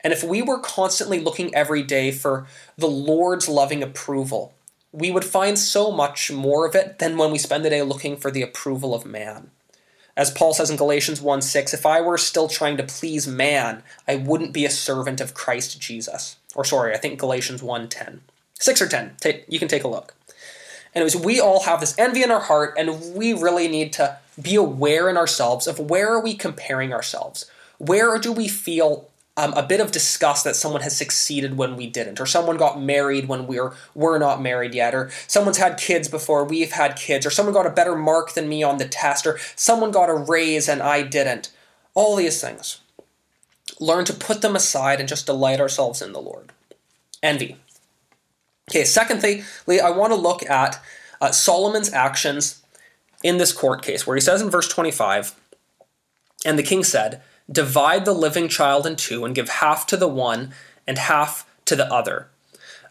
And 0.00 0.12
if 0.12 0.22
we 0.22 0.42
were 0.42 0.58
constantly 0.58 1.18
looking 1.18 1.54
every 1.54 1.82
day 1.82 2.12
for 2.12 2.46
the 2.76 2.88
Lord's 2.88 3.48
loving 3.48 3.82
approval, 3.82 4.54
we 4.92 5.10
would 5.10 5.24
find 5.24 5.58
so 5.58 5.90
much 5.90 6.30
more 6.30 6.66
of 6.66 6.74
it 6.74 6.98
than 6.98 7.16
when 7.16 7.30
we 7.30 7.38
spend 7.38 7.64
the 7.64 7.70
day 7.70 7.82
looking 7.82 8.16
for 8.16 8.30
the 8.30 8.42
approval 8.42 8.94
of 8.94 9.04
man. 9.04 9.50
As 10.16 10.32
Paul 10.32 10.52
says 10.52 10.70
in 10.70 10.76
Galatians 10.76 11.20
1 11.20 11.42
6, 11.42 11.74
if 11.74 11.86
I 11.86 12.00
were 12.00 12.18
still 12.18 12.48
trying 12.48 12.76
to 12.76 12.82
please 12.82 13.28
man, 13.28 13.82
I 14.06 14.16
wouldn't 14.16 14.52
be 14.52 14.64
a 14.64 14.70
servant 14.70 15.20
of 15.20 15.34
Christ 15.34 15.80
Jesus. 15.80 16.36
Or 16.56 16.64
sorry, 16.64 16.92
I 16.92 16.96
think 16.96 17.20
Galatians 17.20 17.62
1 17.62 17.88
10. 17.88 18.22
6 18.54 18.82
or 18.82 18.88
10. 18.88 19.16
Take, 19.20 19.44
you 19.48 19.60
can 19.60 19.68
take 19.68 19.84
a 19.84 19.88
look. 19.88 20.16
Anyways, 20.98 21.14
we 21.14 21.40
all 21.40 21.62
have 21.62 21.78
this 21.78 21.96
envy 21.96 22.24
in 22.24 22.32
our 22.32 22.40
heart, 22.40 22.74
and 22.76 23.14
we 23.14 23.32
really 23.32 23.68
need 23.68 23.92
to 23.92 24.18
be 24.42 24.56
aware 24.56 25.08
in 25.08 25.16
ourselves 25.16 25.68
of 25.68 25.78
where 25.78 26.12
are 26.12 26.20
we 26.20 26.34
comparing 26.34 26.92
ourselves? 26.92 27.48
Where 27.78 28.18
do 28.18 28.32
we 28.32 28.48
feel 28.48 29.08
um, 29.36 29.52
a 29.52 29.62
bit 29.62 29.78
of 29.78 29.92
disgust 29.92 30.42
that 30.42 30.56
someone 30.56 30.82
has 30.82 30.96
succeeded 30.96 31.56
when 31.56 31.76
we 31.76 31.86
didn't, 31.86 32.20
or 32.20 32.26
someone 32.26 32.56
got 32.56 32.82
married 32.82 33.28
when 33.28 33.46
we're 33.46 33.74
we're 33.94 34.18
not 34.18 34.42
married 34.42 34.74
yet, 34.74 34.92
or 34.92 35.12
someone's 35.28 35.58
had 35.58 35.78
kids 35.78 36.08
before 36.08 36.42
we've 36.42 36.72
had 36.72 36.96
kids, 36.96 37.24
or 37.24 37.30
someone 37.30 37.54
got 37.54 37.64
a 37.64 37.70
better 37.70 37.94
mark 37.94 38.32
than 38.32 38.48
me 38.48 38.64
on 38.64 38.78
the 38.78 38.88
test, 38.88 39.24
or 39.24 39.38
someone 39.54 39.92
got 39.92 40.10
a 40.10 40.14
raise 40.14 40.68
and 40.68 40.82
I 40.82 41.02
didn't. 41.02 41.52
All 41.94 42.16
these 42.16 42.40
things. 42.40 42.80
Learn 43.78 44.04
to 44.06 44.12
put 44.12 44.42
them 44.42 44.56
aside 44.56 44.98
and 44.98 45.08
just 45.08 45.26
delight 45.26 45.60
ourselves 45.60 46.02
in 46.02 46.12
the 46.12 46.20
Lord. 46.20 46.50
Envy. 47.22 47.56
Okay, 48.68 48.84
secondly, 48.84 49.42
I 49.80 49.88
want 49.88 50.12
to 50.12 50.18
look 50.18 50.48
at 50.48 50.78
uh, 51.22 51.30
Solomon's 51.30 51.90
actions 51.90 52.62
in 53.24 53.38
this 53.38 53.50
court 53.50 53.82
case, 53.82 54.06
where 54.06 54.14
he 54.14 54.20
says 54.20 54.42
in 54.42 54.50
verse 54.50 54.68
25, 54.68 55.34
And 56.44 56.58
the 56.58 56.62
king 56.62 56.84
said, 56.84 57.22
Divide 57.50 58.04
the 58.04 58.12
living 58.12 58.46
child 58.46 58.86
in 58.86 58.96
two 58.96 59.24
and 59.24 59.34
give 59.34 59.48
half 59.48 59.86
to 59.86 59.96
the 59.96 60.06
one 60.06 60.52
and 60.86 60.98
half 60.98 61.48
to 61.64 61.74
the 61.74 61.90
other. 61.90 62.28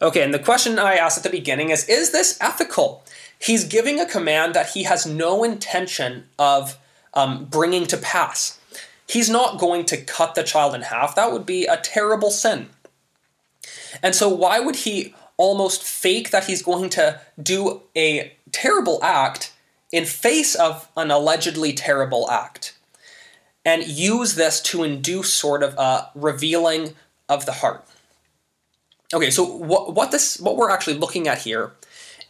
Okay, 0.01 0.23
and 0.23 0.33
the 0.33 0.39
question 0.39 0.79
I 0.79 0.95
asked 0.95 1.17
at 1.17 1.23
the 1.23 1.29
beginning 1.29 1.69
is 1.69 1.87
Is 1.87 2.11
this 2.11 2.39
ethical? 2.41 3.03
He's 3.37 3.63
giving 3.63 3.99
a 3.99 4.07
command 4.07 4.55
that 4.55 4.71
he 4.71 4.83
has 4.83 5.05
no 5.05 5.43
intention 5.43 6.27
of 6.39 6.79
um, 7.13 7.45
bringing 7.45 7.85
to 7.85 7.97
pass. 7.97 8.59
He's 9.07 9.29
not 9.29 9.59
going 9.59 9.85
to 9.85 9.97
cut 9.97 10.33
the 10.33 10.41
child 10.41 10.73
in 10.73 10.81
half. 10.81 11.15
That 11.15 11.31
would 11.31 11.45
be 11.45 11.67
a 11.67 11.77
terrible 11.77 12.31
sin. 12.31 12.69
And 14.01 14.15
so, 14.15 14.27
why 14.27 14.59
would 14.59 14.77
he 14.77 15.13
almost 15.37 15.83
fake 15.83 16.31
that 16.31 16.45
he's 16.45 16.61
going 16.61 16.89
to 16.89 17.19
do 17.41 17.81
a 17.95 18.33
terrible 18.51 18.99
act 19.03 19.53
in 19.91 20.05
face 20.05 20.55
of 20.55 20.89
an 20.97 21.11
allegedly 21.11 21.73
terrible 21.73 22.29
act. 22.29 22.73
and 23.65 23.85
use 23.85 24.35
this 24.35 24.61
to 24.61 24.83
induce 24.83 25.33
sort 25.33 25.61
of 25.61 25.73
a 25.77 26.09
revealing 26.15 26.95
of 27.27 27.45
the 27.45 27.51
heart. 27.51 27.83
Okay, 29.13 29.29
so 29.29 29.43
what, 29.43 29.93
what 29.93 30.11
this 30.11 30.39
what 30.39 30.55
we're 30.55 30.69
actually 30.69 30.93
looking 30.97 31.27
at 31.27 31.39
here 31.39 31.73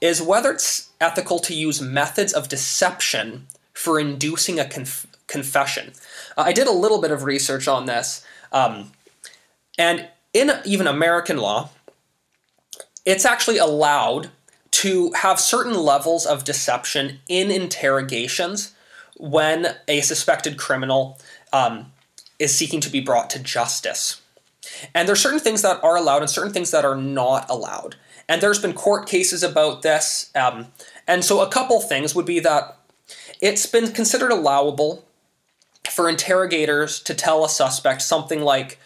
is 0.02 0.20
whether 0.20 0.52
it's 0.52 0.90
ethical 1.00 1.38
to 1.40 1.54
use 1.54 1.80
methods 1.80 2.34
of 2.34 2.50
deception 2.50 3.46
for 3.74 4.00
inducing 4.00 4.60
a 4.60 4.66
conf- 4.66 5.06
confession. 5.28 5.94
Uh, 6.36 6.46
I 6.48 6.54
did 6.54 6.68
a 6.68 6.72
little 6.72 7.00
bit 7.02 7.12
of 7.12 7.24
research 7.24 7.68
on 7.68 7.86
this, 7.86 8.26
um, 8.52 8.92
and 9.78 10.08
in 10.34 10.52
even 10.66 10.88
American 10.88 11.38
law, 11.38 11.70
it's 13.08 13.24
actually 13.24 13.58
allowed 13.58 14.30
to 14.70 15.14
have 15.14 15.40
certain 15.40 15.74
levels 15.74 16.26
of 16.26 16.44
deception 16.44 17.20
in 17.30 17.50
interrogations 17.50 18.76
when 19.16 19.76
a 19.88 20.02
suspected 20.02 20.58
criminal 20.58 21.18
um, 21.54 21.94
is 22.38 22.54
seeking 22.54 22.82
to 22.82 22.90
be 22.90 23.00
brought 23.00 23.30
to 23.30 23.40
justice. 23.40 24.22
And 24.94 25.08
there 25.08 25.14
are 25.14 25.16
certain 25.16 25.40
things 25.40 25.62
that 25.62 25.82
are 25.82 25.96
allowed 25.96 26.22
and 26.22 26.30
certain 26.30 26.52
things 26.52 26.72
that 26.72 26.84
are 26.84 26.98
not 26.98 27.50
allowed. 27.50 27.96
And 28.28 28.42
there's 28.42 28.62
been 28.62 28.74
court 28.74 29.08
cases 29.08 29.42
about 29.42 29.84
this. 29.84 30.30
Um, 30.36 30.68
and 31.08 31.24
so 31.24 31.40
a 31.40 31.50
couple 31.50 31.80
things 31.80 32.14
would 32.14 32.26
be 32.26 32.42
that 32.42 32.78
it's 33.40 33.66
been 33.66 33.94
considered 33.94 34.32
allowable 34.32 35.06
for 35.90 36.10
interrogators 36.10 37.00
to 37.04 37.14
tell 37.14 37.46
a 37.46 37.50
suspect 37.50 38.02
something 38.02 38.42
like, 38.42 38.80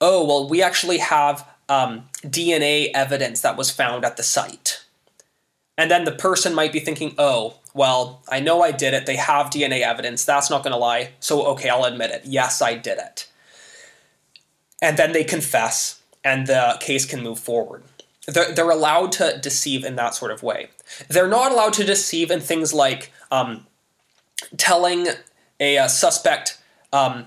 oh, 0.00 0.24
well, 0.24 0.48
we 0.48 0.62
actually 0.62 0.98
have 0.98 1.44
um, 1.68 2.08
DNA 2.22 2.90
evidence 2.94 3.40
that 3.40 3.56
was 3.56 3.70
found 3.70 4.04
at 4.04 4.16
the 4.16 4.22
site. 4.22 4.84
And 5.78 5.90
then 5.90 6.04
the 6.04 6.12
person 6.12 6.54
might 6.54 6.72
be 6.72 6.80
thinking, 6.80 7.14
oh, 7.18 7.56
well, 7.74 8.22
I 8.28 8.40
know 8.40 8.62
I 8.62 8.72
did 8.72 8.94
it. 8.94 9.04
They 9.04 9.16
have 9.16 9.50
DNA 9.50 9.82
evidence. 9.82 10.24
That's 10.24 10.48
not 10.48 10.62
going 10.62 10.72
to 10.72 10.78
lie. 10.78 11.10
So, 11.20 11.46
okay, 11.48 11.68
I'll 11.68 11.84
admit 11.84 12.10
it. 12.10 12.22
Yes, 12.24 12.62
I 12.62 12.74
did 12.74 12.98
it. 12.98 13.28
And 14.80 14.96
then 14.96 15.12
they 15.12 15.24
confess, 15.24 16.00
and 16.24 16.46
the 16.46 16.76
case 16.80 17.04
can 17.04 17.22
move 17.22 17.38
forward. 17.38 17.82
They're, 18.26 18.52
they're 18.52 18.70
allowed 18.70 19.12
to 19.12 19.38
deceive 19.38 19.84
in 19.84 19.96
that 19.96 20.14
sort 20.14 20.30
of 20.30 20.42
way. 20.42 20.70
They're 21.08 21.28
not 21.28 21.52
allowed 21.52 21.74
to 21.74 21.84
deceive 21.84 22.30
in 22.30 22.40
things 22.40 22.72
like 22.72 23.12
um, 23.30 23.66
telling 24.56 25.08
a, 25.60 25.76
a 25.76 25.88
suspect 25.88 26.58
um, 26.92 27.26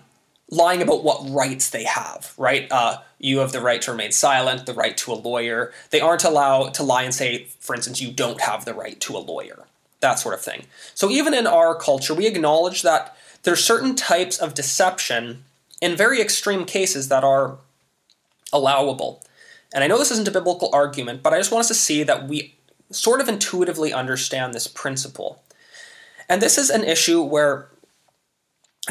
lying 0.51 0.81
about 0.81 1.03
what 1.03 1.29
rights 1.29 1.69
they 1.69 1.83
have, 1.83 2.33
right? 2.37 2.67
Uh, 2.71 2.97
you 3.19 3.39
have 3.39 3.51
the 3.51 3.61
right 3.61 3.81
to 3.83 3.91
remain 3.91 4.11
silent, 4.11 4.65
the 4.65 4.73
right 4.73 4.97
to 4.97 5.11
a 5.11 5.13
lawyer. 5.13 5.71
They 5.91 6.01
aren't 6.01 6.23
allowed 6.23 6.73
to 6.75 6.83
lie 6.83 7.03
and 7.03 7.13
say, 7.13 7.45
for 7.59 7.75
instance, 7.75 8.01
you 8.01 8.11
don't 8.11 8.41
have 8.41 8.65
the 8.65 8.73
right 8.73 8.99
to 9.01 9.17
a 9.17 9.19
lawyer, 9.19 9.65
that 9.99 10.19
sort 10.19 10.33
of 10.33 10.41
thing. 10.41 10.65
So 10.95 11.09
even 11.09 11.33
in 11.33 11.45
our 11.45 11.75
culture, 11.75 12.13
we 12.13 12.27
acknowledge 12.27 12.81
that 12.81 13.15
there 13.43 13.53
are 13.53 13.57
certain 13.57 13.95
types 13.95 14.37
of 14.37 14.53
deception 14.53 15.43
in 15.81 15.95
very 15.95 16.21
extreme 16.21 16.65
cases 16.65 17.09
that 17.09 17.23
are 17.23 17.57
allowable. 18.51 19.23
And 19.73 19.83
I 19.83 19.87
know 19.87 19.97
this 19.97 20.11
isn't 20.11 20.27
a 20.27 20.31
biblical 20.31 20.69
argument, 20.73 21.21
but 21.21 21.33
I 21.33 21.37
just 21.37 21.51
want 21.51 21.61
us 21.61 21.67
to 21.67 21.75
see 21.75 22.03
that 22.03 22.27
we 22.27 22.55
sort 22.91 23.21
of 23.21 23.29
intuitively 23.29 23.93
understand 23.93 24.53
this 24.53 24.67
principle. 24.67 25.43
And 26.27 26.41
this 26.41 26.57
is 26.57 26.69
an 26.69 26.83
issue 26.83 27.21
where 27.21 27.67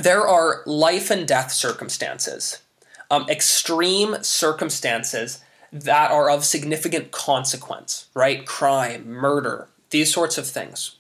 there 0.02 0.26
are 0.26 0.62
life 0.66 1.10
and 1.10 1.26
death 1.26 1.52
circumstances, 1.52 2.62
um, 3.10 3.26
extreme 3.28 4.16
circumstances 4.22 5.40
that 5.72 6.10
are 6.10 6.30
of 6.30 6.44
significant 6.44 7.10
consequence, 7.10 8.06
right? 8.14 8.46
Crime, 8.46 9.08
murder, 9.08 9.68
these 9.90 10.12
sorts 10.12 10.38
of 10.38 10.46
things. 10.46 10.96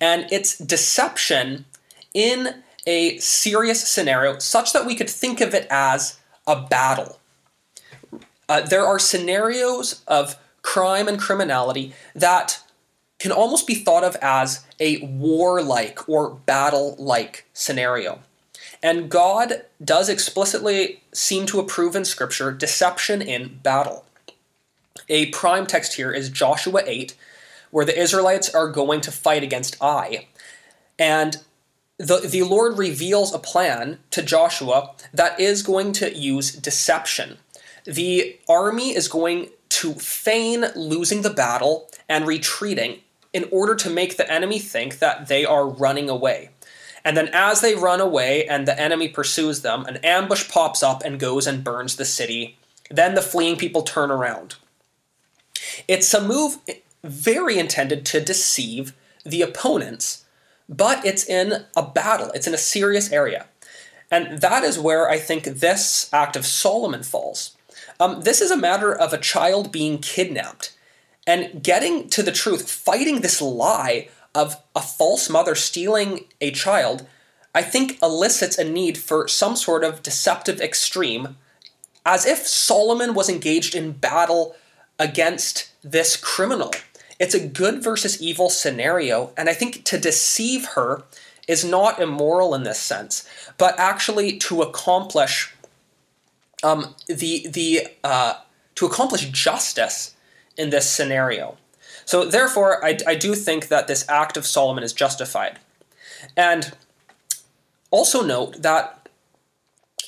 And 0.00 0.26
it's 0.30 0.58
deception 0.58 1.66
in 2.14 2.62
a 2.86 3.18
serious 3.18 3.86
scenario 3.86 4.38
such 4.38 4.72
that 4.72 4.86
we 4.86 4.94
could 4.94 5.10
think 5.10 5.40
of 5.40 5.54
it 5.54 5.66
as 5.70 6.18
a 6.46 6.60
battle. 6.60 7.18
Uh, 8.48 8.60
there 8.60 8.86
are 8.86 8.98
scenarios 8.98 10.02
of 10.06 10.36
crime 10.62 11.08
and 11.08 11.18
criminality 11.18 11.94
that 12.14 12.62
can 13.24 13.32
almost 13.32 13.66
be 13.66 13.74
thought 13.74 14.04
of 14.04 14.16
as 14.20 14.66
a 14.78 14.98
warlike 14.98 16.06
or 16.06 16.28
battle 16.28 16.94
like 16.98 17.46
scenario. 17.54 18.18
And 18.82 19.08
God 19.08 19.62
does 19.82 20.10
explicitly 20.10 21.00
seem 21.10 21.46
to 21.46 21.58
approve 21.58 21.96
in 21.96 22.04
Scripture 22.04 22.52
deception 22.52 23.22
in 23.22 23.60
battle. 23.62 24.04
A 25.08 25.30
prime 25.30 25.66
text 25.66 25.94
here 25.94 26.12
is 26.12 26.28
Joshua 26.28 26.82
8, 26.84 27.16
where 27.70 27.86
the 27.86 27.98
Israelites 27.98 28.54
are 28.54 28.68
going 28.68 29.00
to 29.00 29.10
fight 29.10 29.42
against 29.42 29.80
Ai. 29.80 30.26
And 30.98 31.38
the, 31.96 32.18
the 32.18 32.42
Lord 32.42 32.76
reveals 32.76 33.32
a 33.32 33.38
plan 33.38 34.00
to 34.10 34.20
Joshua 34.20 34.90
that 35.14 35.40
is 35.40 35.62
going 35.62 35.94
to 35.94 36.14
use 36.14 36.52
deception. 36.52 37.38
The 37.86 38.38
army 38.50 38.94
is 38.94 39.08
going 39.08 39.48
to 39.70 39.94
feign 39.94 40.66
losing 40.76 41.22
the 41.22 41.30
battle 41.30 41.88
and 42.06 42.26
retreating 42.26 43.00
in 43.34 43.46
order 43.50 43.74
to 43.74 43.90
make 43.90 44.16
the 44.16 44.32
enemy 44.32 44.60
think 44.60 45.00
that 45.00 45.26
they 45.26 45.44
are 45.44 45.68
running 45.68 46.08
away. 46.08 46.50
And 47.04 47.16
then, 47.16 47.28
as 47.34 47.60
they 47.60 47.74
run 47.74 48.00
away 48.00 48.46
and 48.46 48.66
the 48.66 48.80
enemy 48.80 49.08
pursues 49.08 49.60
them, 49.60 49.84
an 49.84 49.96
ambush 49.98 50.48
pops 50.48 50.82
up 50.82 51.02
and 51.04 51.20
goes 51.20 51.46
and 51.46 51.62
burns 51.62 51.96
the 51.96 52.06
city. 52.06 52.56
Then 52.90 53.14
the 53.14 53.20
fleeing 53.20 53.56
people 53.56 53.82
turn 53.82 54.10
around. 54.10 54.54
It's 55.86 56.14
a 56.14 56.26
move 56.26 56.58
very 57.02 57.58
intended 57.58 58.06
to 58.06 58.20
deceive 58.20 58.94
the 59.24 59.42
opponents, 59.42 60.24
but 60.68 61.04
it's 61.04 61.28
in 61.28 61.66
a 61.76 61.82
battle, 61.82 62.30
it's 62.34 62.46
in 62.46 62.54
a 62.54 62.58
serious 62.58 63.12
area. 63.12 63.46
And 64.10 64.40
that 64.40 64.62
is 64.64 64.78
where 64.78 65.10
I 65.10 65.18
think 65.18 65.44
this 65.44 66.08
act 66.12 66.36
of 66.36 66.46
Solomon 66.46 67.02
falls. 67.02 67.56
Um, 67.98 68.22
this 68.22 68.40
is 68.40 68.50
a 68.50 68.56
matter 68.56 68.94
of 68.94 69.12
a 69.12 69.18
child 69.18 69.72
being 69.72 69.98
kidnapped 69.98 70.74
and 71.26 71.62
getting 71.62 72.08
to 72.10 72.22
the 72.22 72.32
truth, 72.32 72.70
fighting 72.70 73.20
this 73.20 73.40
lie 73.40 74.08
of 74.34 74.56
a 74.74 74.80
false 74.80 75.30
mother 75.30 75.54
stealing 75.54 76.24
a 76.40 76.50
child, 76.50 77.06
I 77.54 77.62
think 77.62 78.02
elicits 78.02 78.58
a 78.58 78.64
need 78.64 78.98
for 78.98 79.28
some 79.28 79.56
sort 79.56 79.84
of 79.84 80.02
deceptive 80.02 80.60
extreme, 80.60 81.36
as 82.04 82.26
if 82.26 82.46
Solomon 82.46 83.14
was 83.14 83.28
engaged 83.28 83.74
in 83.74 83.92
battle 83.92 84.56
against 84.98 85.70
this 85.82 86.16
criminal. 86.16 86.72
It's 87.18 87.34
a 87.34 87.46
good 87.46 87.82
versus 87.82 88.20
evil 88.20 88.50
scenario, 88.50 89.32
and 89.36 89.48
I 89.48 89.54
think 89.54 89.84
to 89.84 89.98
deceive 89.98 90.66
her 90.70 91.04
is 91.46 91.64
not 91.64 92.00
immoral 92.00 92.54
in 92.54 92.64
this 92.64 92.80
sense, 92.80 93.28
but 93.56 93.78
actually 93.78 94.36
to 94.38 94.62
accomplish 94.62 95.54
um, 96.62 96.94
the 97.06 97.46
the 97.48 97.88
uh, 98.02 98.34
to 98.74 98.86
accomplish 98.86 99.28
justice 99.28 100.13
in 100.56 100.70
this 100.70 100.90
scenario. 100.90 101.56
So, 102.04 102.24
therefore, 102.24 102.84
I, 102.84 102.98
I 103.06 103.14
do 103.14 103.34
think 103.34 103.68
that 103.68 103.88
this 103.88 104.08
act 104.08 104.36
of 104.36 104.46
Solomon 104.46 104.84
is 104.84 104.92
justified. 104.92 105.58
And 106.36 106.74
also 107.90 108.22
note 108.24 108.62
that 108.62 109.08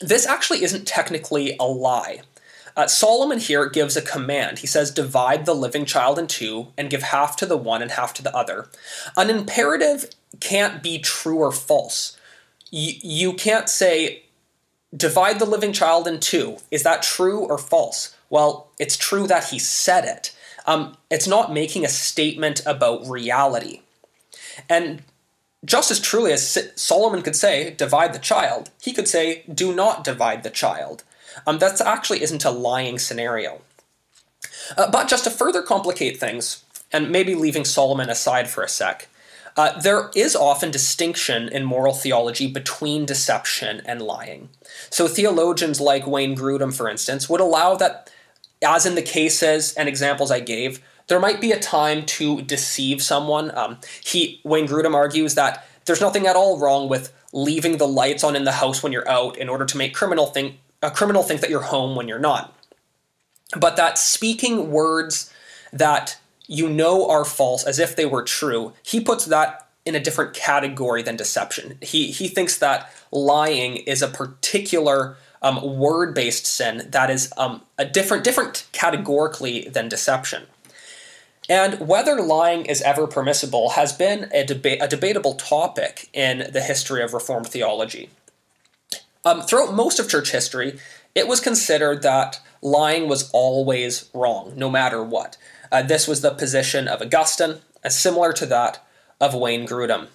this 0.00 0.26
actually 0.26 0.62
isn't 0.62 0.86
technically 0.86 1.56
a 1.58 1.64
lie. 1.64 2.20
Uh, 2.76 2.86
Solomon 2.86 3.38
here 3.38 3.68
gives 3.70 3.96
a 3.96 4.02
command. 4.02 4.58
He 4.58 4.66
says, 4.66 4.90
Divide 4.90 5.46
the 5.46 5.54
living 5.54 5.86
child 5.86 6.18
in 6.18 6.26
two 6.26 6.68
and 6.76 6.90
give 6.90 7.02
half 7.02 7.36
to 7.36 7.46
the 7.46 7.56
one 7.56 7.80
and 7.80 7.92
half 7.92 8.12
to 8.14 8.22
the 8.22 8.36
other. 8.36 8.68
An 9.16 9.30
imperative 9.30 10.10
can't 10.40 10.82
be 10.82 10.98
true 10.98 11.38
or 11.38 11.52
false. 11.52 12.18
Y- 12.70 12.98
you 13.02 13.32
can't 13.32 13.70
say, 13.70 14.24
Divide 14.94 15.38
the 15.38 15.46
living 15.46 15.72
child 15.72 16.06
in 16.06 16.20
two. 16.20 16.58
Is 16.70 16.82
that 16.82 17.02
true 17.02 17.40
or 17.40 17.56
false? 17.56 18.14
Well, 18.28 18.68
it's 18.78 18.96
true 18.96 19.26
that 19.26 19.44
he 19.44 19.58
said 19.58 20.04
it 20.04 20.35
um, 20.66 20.96
it's 21.10 21.26
not 21.26 21.52
making 21.52 21.84
a 21.84 21.88
statement 21.88 22.60
about 22.66 23.06
reality. 23.06 23.80
And 24.68 25.02
just 25.64 25.90
as 25.90 26.00
truly 26.00 26.32
as 26.32 26.70
Solomon 26.76 27.22
could 27.22 27.36
say, 27.36 27.70
divide 27.70 28.12
the 28.12 28.18
child, 28.18 28.70
he 28.80 28.92
could 28.92 29.08
say, 29.08 29.42
do 29.52 29.74
not 29.74 30.04
divide 30.04 30.42
the 30.42 30.50
child. 30.50 31.02
Um, 31.46 31.58
that 31.58 31.80
actually 31.80 32.22
isn't 32.22 32.44
a 32.44 32.50
lying 32.50 32.98
scenario. 32.98 33.60
Uh, 34.76 34.90
but 34.90 35.08
just 35.08 35.24
to 35.24 35.30
further 35.30 35.62
complicate 35.62 36.18
things, 36.18 36.64
and 36.92 37.10
maybe 37.10 37.34
leaving 37.34 37.64
Solomon 37.64 38.08
aside 38.08 38.48
for 38.48 38.62
a 38.62 38.68
sec, 38.68 39.08
uh, 39.56 39.78
there 39.80 40.10
is 40.14 40.36
often 40.36 40.70
distinction 40.70 41.48
in 41.48 41.64
moral 41.64 41.94
theology 41.94 42.46
between 42.46 43.06
deception 43.06 43.82
and 43.86 44.02
lying. 44.02 44.50
So 44.90 45.08
theologians 45.08 45.80
like 45.80 46.06
Wayne 46.06 46.36
Grudem, 46.36 46.74
for 46.74 46.88
instance, 46.88 47.28
would 47.28 47.40
allow 47.40 47.74
that 47.76 48.10
as 48.62 48.86
in 48.86 48.94
the 48.94 49.02
cases 49.02 49.72
and 49.74 49.88
examples 49.88 50.30
I 50.30 50.40
gave, 50.40 50.82
there 51.08 51.20
might 51.20 51.40
be 51.40 51.52
a 51.52 51.58
time 51.58 52.04
to 52.06 52.42
deceive 52.42 53.02
someone. 53.02 53.56
Um, 53.56 53.78
he 54.02 54.40
Wayne 54.44 54.66
Grudem 54.66 54.94
argues 54.94 55.34
that 55.34 55.66
there's 55.84 56.00
nothing 56.00 56.26
at 56.26 56.36
all 56.36 56.58
wrong 56.58 56.88
with 56.88 57.12
leaving 57.32 57.76
the 57.76 57.88
lights 57.88 58.24
on 58.24 58.34
in 58.34 58.44
the 58.44 58.52
house 58.52 58.82
when 58.82 58.92
you're 58.92 59.08
out 59.08 59.36
in 59.36 59.48
order 59.48 59.64
to 59.64 59.76
make 59.76 59.94
criminal 59.94 60.26
think 60.26 60.58
a 60.82 60.90
criminal 60.90 61.22
think 61.22 61.40
that 61.40 61.50
you're 61.50 61.62
home 61.62 61.96
when 61.96 62.08
you're 62.08 62.18
not. 62.18 62.54
But 63.56 63.76
that 63.76 63.98
speaking 63.98 64.70
words 64.70 65.32
that 65.72 66.18
you 66.46 66.68
know 66.68 67.08
are 67.08 67.24
false 67.24 67.64
as 67.64 67.78
if 67.78 67.96
they 67.96 68.06
were 68.06 68.22
true, 68.22 68.72
he 68.82 69.00
puts 69.00 69.26
that 69.26 69.68
in 69.84 69.94
a 69.94 70.00
different 70.00 70.34
category 70.34 71.02
than 71.02 71.16
deception. 71.16 71.78
He 71.80 72.10
he 72.10 72.28
thinks 72.28 72.58
that 72.58 72.92
lying 73.12 73.76
is 73.76 74.02
a 74.02 74.08
particular 74.08 75.16
um, 75.42 75.78
word-based 75.78 76.46
sin 76.46 76.88
that 76.90 77.10
is 77.10 77.32
um, 77.36 77.62
a 77.78 77.84
different 77.84 78.24
different 78.24 78.66
categorically 78.72 79.68
than 79.68 79.88
deception. 79.88 80.44
And 81.48 81.86
whether 81.86 82.20
lying 82.20 82.66
is 82.66 82.82
ever 82.82 83.06
permissible 83.06 83.70
has 83.70 83.92
been 83.92 84.24
a, 84.34 84.44
deba- 84.44 84.82
a 84.82 84.88
debatable 84.88 85.34
topic 85.34 86.08
in 86.12 86.50
the 86.52 86.60
history 86.60 87.02
of 87.02 87.14
Reformed 87.14 87.46
theology. 87.48 88.10
Um, 89.24 89.42
throughout 89.42 89.74
most 89.74 90.00
of 90.00 90.08
church 90.08 90.32
history, 90.32 90.78
it 91.14 91.28
was 91.28 91.40
considered 91.40 92.02
that 92.02 92.40
lying 92.62 93.08
was 93.08 93.30
always 93.32 94.10
wrong, 94.12 94.54
no 94.56 94.68
matter 94.68 95.02
what. 95.02 95.36
Uh, 95.70 95.82
this 95.82 96.08
was 96.08 96.20
the 96.20 96.30
position 96.32 96.88
of 96.88 97.00
Augustine, 97.00 97.56
uh, 97.84 97.88
similar 97.88 98.32
to 98.32 98.46
that 98.46 98.84
of 99.20 99.34
Wayne 99.34 99.66
Grudem. 99.66 100.08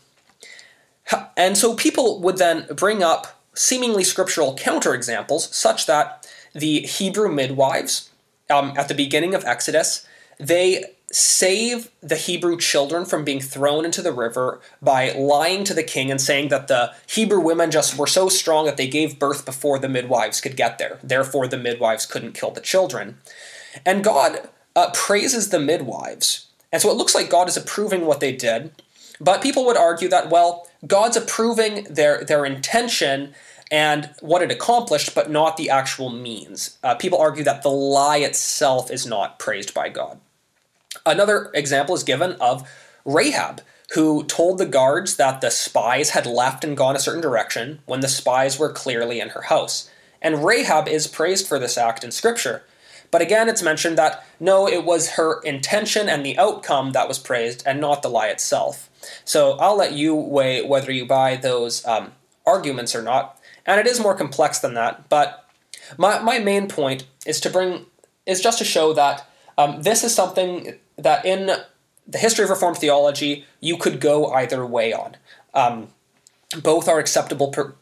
And 1.35 1.57
so 1.57 1.75
people 1.75 2.21
would 2.21 2.37
then 2.37 2.67
bring 2.75 3.03
up 3.03 3.40
seemingly 3.53 4.03
scriptural 4.03 4.55
counterexamples, 4.55 5.53
such 5.53 5.85
that 5.85 6.27
the 6.53 6.81
Hebrew 6.81 7.31
midwives 7.31 8.09
um, 8.49 8.73
at 8.77 8.87
the 8.87 8.93
beginning 8.93 9.33
of 9.33 9.45
Exodus, 9.45 10.05
they 10.39 10.85
save 11.11 11.91
the 12.01 12.15
Hebrew 12.15 12.57
children 12.57 13.05
from 13.05 13.23
being 13.23 13.41
thrown 13.41 13.83
into 13.83 14.01
the 14.01 14.13
river 14.13 14.61
by 14.81 15.11
lying 15.11 15.63
to 15.65 15.73
the 15.73 15.83
king 15.83 16.09
and 16.09 16.21
saying 16.21 16.47
that 16.49 16.67
the 16.67 16.93
Hebrew 17.07 17.39
women 17.39 17.69
just 17.69 17.97
were 17.97 18.07
so 18.07 18.29
strong 18.29 18.65
that 18.65 18.77
they 18.77 18.87
gave 18.87 19.19
birth 19.19 19.45
before 19.45 19.77
the 19.77 19.89
midwives 19.89 20.39
could 20.39 20.55
get 20.55 20.77
there. 20.77 20.99
Therefore, 21.03 21.47
the 21.47 21.57
midwives 21.57 22.05
couldn't 22.05 22.33
kill 22.33 22.51
the 22.51 22.61
children. 22.61 23.17
And 23.85 24.03
God 24.03 24.49
uh, 24.75 24.91
praises 24.93 25.49
the 25.49 25.59
midwives. 25.59 26.47
And 26.71 26.81
so 26.81 26.89
it 26.89 26.97
looks 26.97 27.13
like 27.13 27.29
God 27.29 27.49
is 27.49 27.57
approving 27.57 28.05
what 28.05 28.21
they 28.21 28.31
did. 28.31 28.71
But 29.19 29.43
people 29.43 29.65
would 29.65 29.77
argue 29.77 30.07
that, 30.09 30.29
well, 30.29 30.67
God's 30.85 31.17
approving 31.17 31.85
their, 31.89 32.23
their 32.23 32.45
intention 32.45 33.33
and 33.71 34.09
what 34.19 34.41
it 34.41 34.51
accomplished, 34.51 35.15
but 35.15 35.31
not 35.31 35.55
the 35.55 35.69
actual 35.69 36.09
means. 36.09 36.77
Uh, 36.83 36.95
people 36.95 37.19
argue 37.19 37.43
that 37.43 37.63
the 37.63 37.69
lie 37.69 38.17
itself 38.17 38.91
is 38.91 39.05
not 39.05 39.39
praised 39.39 39.73
by 39.73 39.87
God. 39.87 40.19
Another 41.05 41.49
example 41.53 41.95
is 41.95 42.03
given 42.03 42.33
of 42.33 42.69
Rahab, 43.05 43.61
who 43.93 44.23
told 44.25 44.57
the 44.57 44.65
guards 44.65 45.15
that 45.15 45.41
the 45.41 45.49
spies 45.49 46.11
had 46.11 46.25
left 46.25 46.63
and 46.63 46.75
gone 46.75 46.95
a 46.95 46.99
certain 46.99 47.21
direction 47.21 47.79
when 47.85 48.01
the 48.01 48.07
spies 48.07 48.59
were 48.59 48.71
clearly 48.71 49.19
in 49.19 49.29
her 49.29 49.43
house. 49.43 49.89
And 50.21 50.45
Rahab 50.45 50.87
is 50.87 51.07
praised 51.07 51.47
for 51.47 51.57
this 51.57 51.77
act 51.77 52.03
in 52.03 52.11
Scripture. 52.11 52.63
But 53.09 53.21
again, 53.21 53.49
it's 53.49 53.63
mentioned 53.63 53.97
that 53.97 54.25
no, 54.39 54.67
it 54.67 54.85
was 54.85 55.11
her 55.11 55.41
intention 55.41 56.07
and 56.07 56.25
the 56.25 56.37
outcome 56.37 56.91
that 56.91 57.07
was 57.07 57.19
praised 57.19 57.63
and 57.65 57.81
not 57.81 58.01
the 58.01 58.09
lie 58.09 58.27
itself. 58.27 58.89
So 59.25 59.57
I'll 59.59 59.77
let 59.77 59.93
you 59.93 60.15
weigh 60.15 60.65
whether 60.65 60.91
you 60.91 61.05
buy 61.05 61.35
those 61.35 61.85
um, 61.85 62.13
arguments 62.45 62.95
or 62.95 63.01
not. 63.01 63.39
And 63.65 63.79
it 63.79 63.87
is 63.87 63.99
more 63.99 64.15
complex 64.15 64.59
than 64.59 64.73
that, 64.73 65.09
but 65.09 65.45
my, 65.97 66.19
my 66.19 66.39
main 66.39 66.67
point 66.67 67.05
is 67.25 67.39
to 67.41 67.49
bring 67.49 67.85
is 68.25 68.41
just 68.41 68.59
to 68.59 68.65
show 68.65 68.93
that 68.93 69.27
um, 69.57 69.81
this 69.81 70.03
is 70.03 70.13
something 70.13 70.75
that 70.97 71.25
in 71.25 71.51
the 72.07 72.17
history 72.17 72.43
of 72.43 72.49
Reformed 72.49 72.77
theology, 72.77 73.45
you 73.59 73.77
could 73.77 73.99
go 73.99 74.31
either 74.31 74.65
way 74.65 74.93
on. 74.93 75.17
Um, 75.53 75.89
both 76.61 76.87
are 76.87 76.99
acceptable 76.99 77.49
per- 77.49 77.75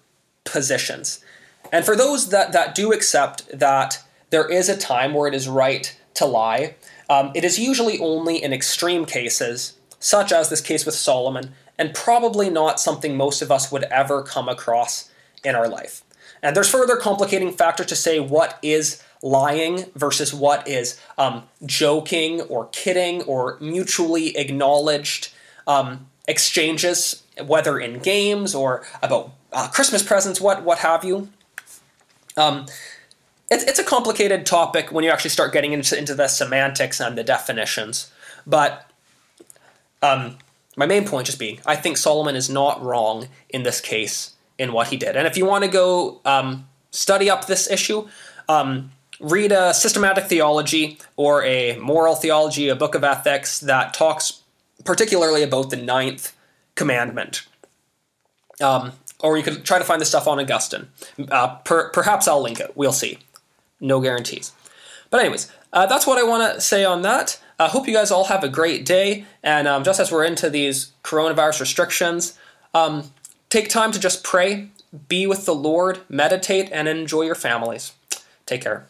positions. 0.44 1.24
And 1.72 1.86
for 1.86 1.96
those 1.96 2.30
that, 2.30 2.52
that 2.54 2.76
do 2.76 2.92
accept 2.92 3.58
that 3.58 4.04
there 4.30 4.50
is 4.50 4.70
a 4.70 4.78
time 4.78 5.14
where 5.14 5.28
it 5.28 5.34
is 5.34 5.48
right 5.48 5.96
to 6.16 6.26
lie, 6.26 6.76
um, 7.10 7.32
it 7.36 7.44
is 7.44 7.60
usually 7.60 8.00
only 8.00 8.42
in 8.42 8.54
extreme 8.54 9.06
cases, 9.06 9.74
such 10.00 10.32
as 10.32 10.50
this 10.50 10.62
case 10.62 10.86
with 10.86 10.96
Solomon, 10.96 11.54
and 11.78 11.94
probably 11.94 12.50
not 12.50 12.80
something 12.80 13.16
most 13.16 13.42
of 13.42 13.52
us 13.52 13.72
would 13.72 13.84
ever 13.84 14.24
come 14.24 14.50
across 14.50 15.10
in 15.44 15.56
our 15.56 15.68
life. 15.68 16.04
And 16.42 16.56
there's 16.56 16.70
further 16.70 16.96
complicating 16.96 17.52
factors 17.52 17.88
to 17.88 17.96
say 17.96 18.20
what 18.20 18.58
is 18.62 19.04
lying 19.22 19.86
versus 19.96 20.34
what 20.34 20.68
is 20.68 21.00
um, 21.18 21.44
joking 21.66 22.42
or 22.42 22.68
kidding 22.68 23.22
or 23.24 23.58
mutually 23.60 24.38
acknowledged 24.38 25.34
um, 25.68 26.08
exchanges, 26.28 27.24
whether 27.46 27.80
in 27.80 28.00
games 28.00 28.56
or 28.56 28.86
about 29.04 29.34
uh, 29.52 29.68
Christmas 29.70 30.04
presents, 30.04 30.40
what 30.40 30.64
what 30.64 30.80
have 30.80 31.04
you. 31.04 31.30
Um, 32.38 32.68
it's, 33.52 33.64
it's 33.64 33.80
a 33.80 33.84
complicated 33.84 34.46
topic 34.46 34.92
when 34.92 35.04
you 35.04 35.10
actually 35.10 35.32
start 35.32 35.52
getting 35.52 35.74
into, 35.74 35.98
into 35.98 36.16
the 36.16 36.28
semantics 36.28 37.00
and 37.00 37.18
the 37.18 37.24
definitions. 37.24 38.12
But 38.46 38.89
um, 40.02 40.38
my 40.76 40.86
main 40.86 41.06
point 41.06 41.26
just 41.26 41.40
being, 41.40 41.60
I 41.66 41.76
think 41.76 41.98
Solomon 41.98 42.36
is 42.36 42.50
not 42.50 42.82
wrong 42.82 43.28
in 43.50 43.64
this 43.64 43.82
case 43.82 44.34
in 44.58 44.74
what 44.74 44.88
he 44.88 44.98
did. 44.98 45.16
And 45.16 45.28
if 45.28 45.38
you 45.38 45.46
want 45.46 45.64
to 45.64 45.70
go 45.70 46.22
um, 46.26 46.68
study 46.92 47.30
up 47.30 47.48
this 47.48 47.70
issue, 47.70 48.08
um, 48.48 48.92
read 49.20 49.52
a 49.52 49.74
systematic 49.74 50.26
theology 50.26 50.98
or 51.16 51.44
a 51.44 51.78
moral 51.78 52.16
theology, 52.16 52.70
a 52.70 52.76
book 52.76 52.96
of 52.96 53.04
ethics 53.04 53.60
that 53.60 53.94
talks 53.94 54.42
particularly 54.86 55.44
about 55.44 55.70
the 55.70 55.76
ninth 55.76 56.36
commandment. 56.76 57.46
Um, 58.62 58.94
or 59.22 59.38
you 59.38 59.44
could 59.44 59.66
try 59.66 59.78
to 59.78 59.84
find 59.84 60.00
the 60.00 60.06
stuff 60.06 60.28
on 60.28 60.40
Augustine. 60.40 60.88
Uh, 61.30 61.56
per, 61.58 61.90
perhaps 61.90 62.28
I'll 62.28 62.42
link 62.42 62.60
it. 62.60 62.72
We'll 62.76 62.94
see. 62.94 63.20
No 63.82 64.00
guarantees. 64.00 64.54
But, 65.10 65.22
anyways, 65.22 65.52
uh, 65.74 65.86
that's 65.88 66.08
what 66.08 66.18
I 66.18 66.24
want 66.24 66.54
to 66.54 66.62
say 66.62 66.86
on 66.86 67.02
that. 67.02 67.42
I 67.60 67.66
uh, 67.66 67.70
hope 67.70 67.90
you 67.90 67.94
guys 67.94 68.10
all 68.10 68.26
have 68.26 68.42
a 68.42 68.48
great 68.48 68.86
day. 68.86 69.26
And 69.44 69.68
um, 69.68 69.84
just 69.84 70.00
as 70.00 70.12
we're 70.12 70.24
into 70.24 70.50
these 70.50 70.94
coronavirus 71.04 71.60
restrictions, 71.60 72.40
um, 72.74 73.12
take 73.50 73.68
time 73.68 73.92
to 73.92 74.00
just 74.00 74.24
pray, 74.24 74.70
be 75.10 75.28
with 75.28 75.46
the 75.46 75.54
Lord, 75.54 76.00
meditate, 76.08 76.70
and 76.72 76.88
enjoy 76.88 77.24
your 77.24 77.36
families. 77.36 77.92
Take 78.46 78.62
care. 78.62 78.88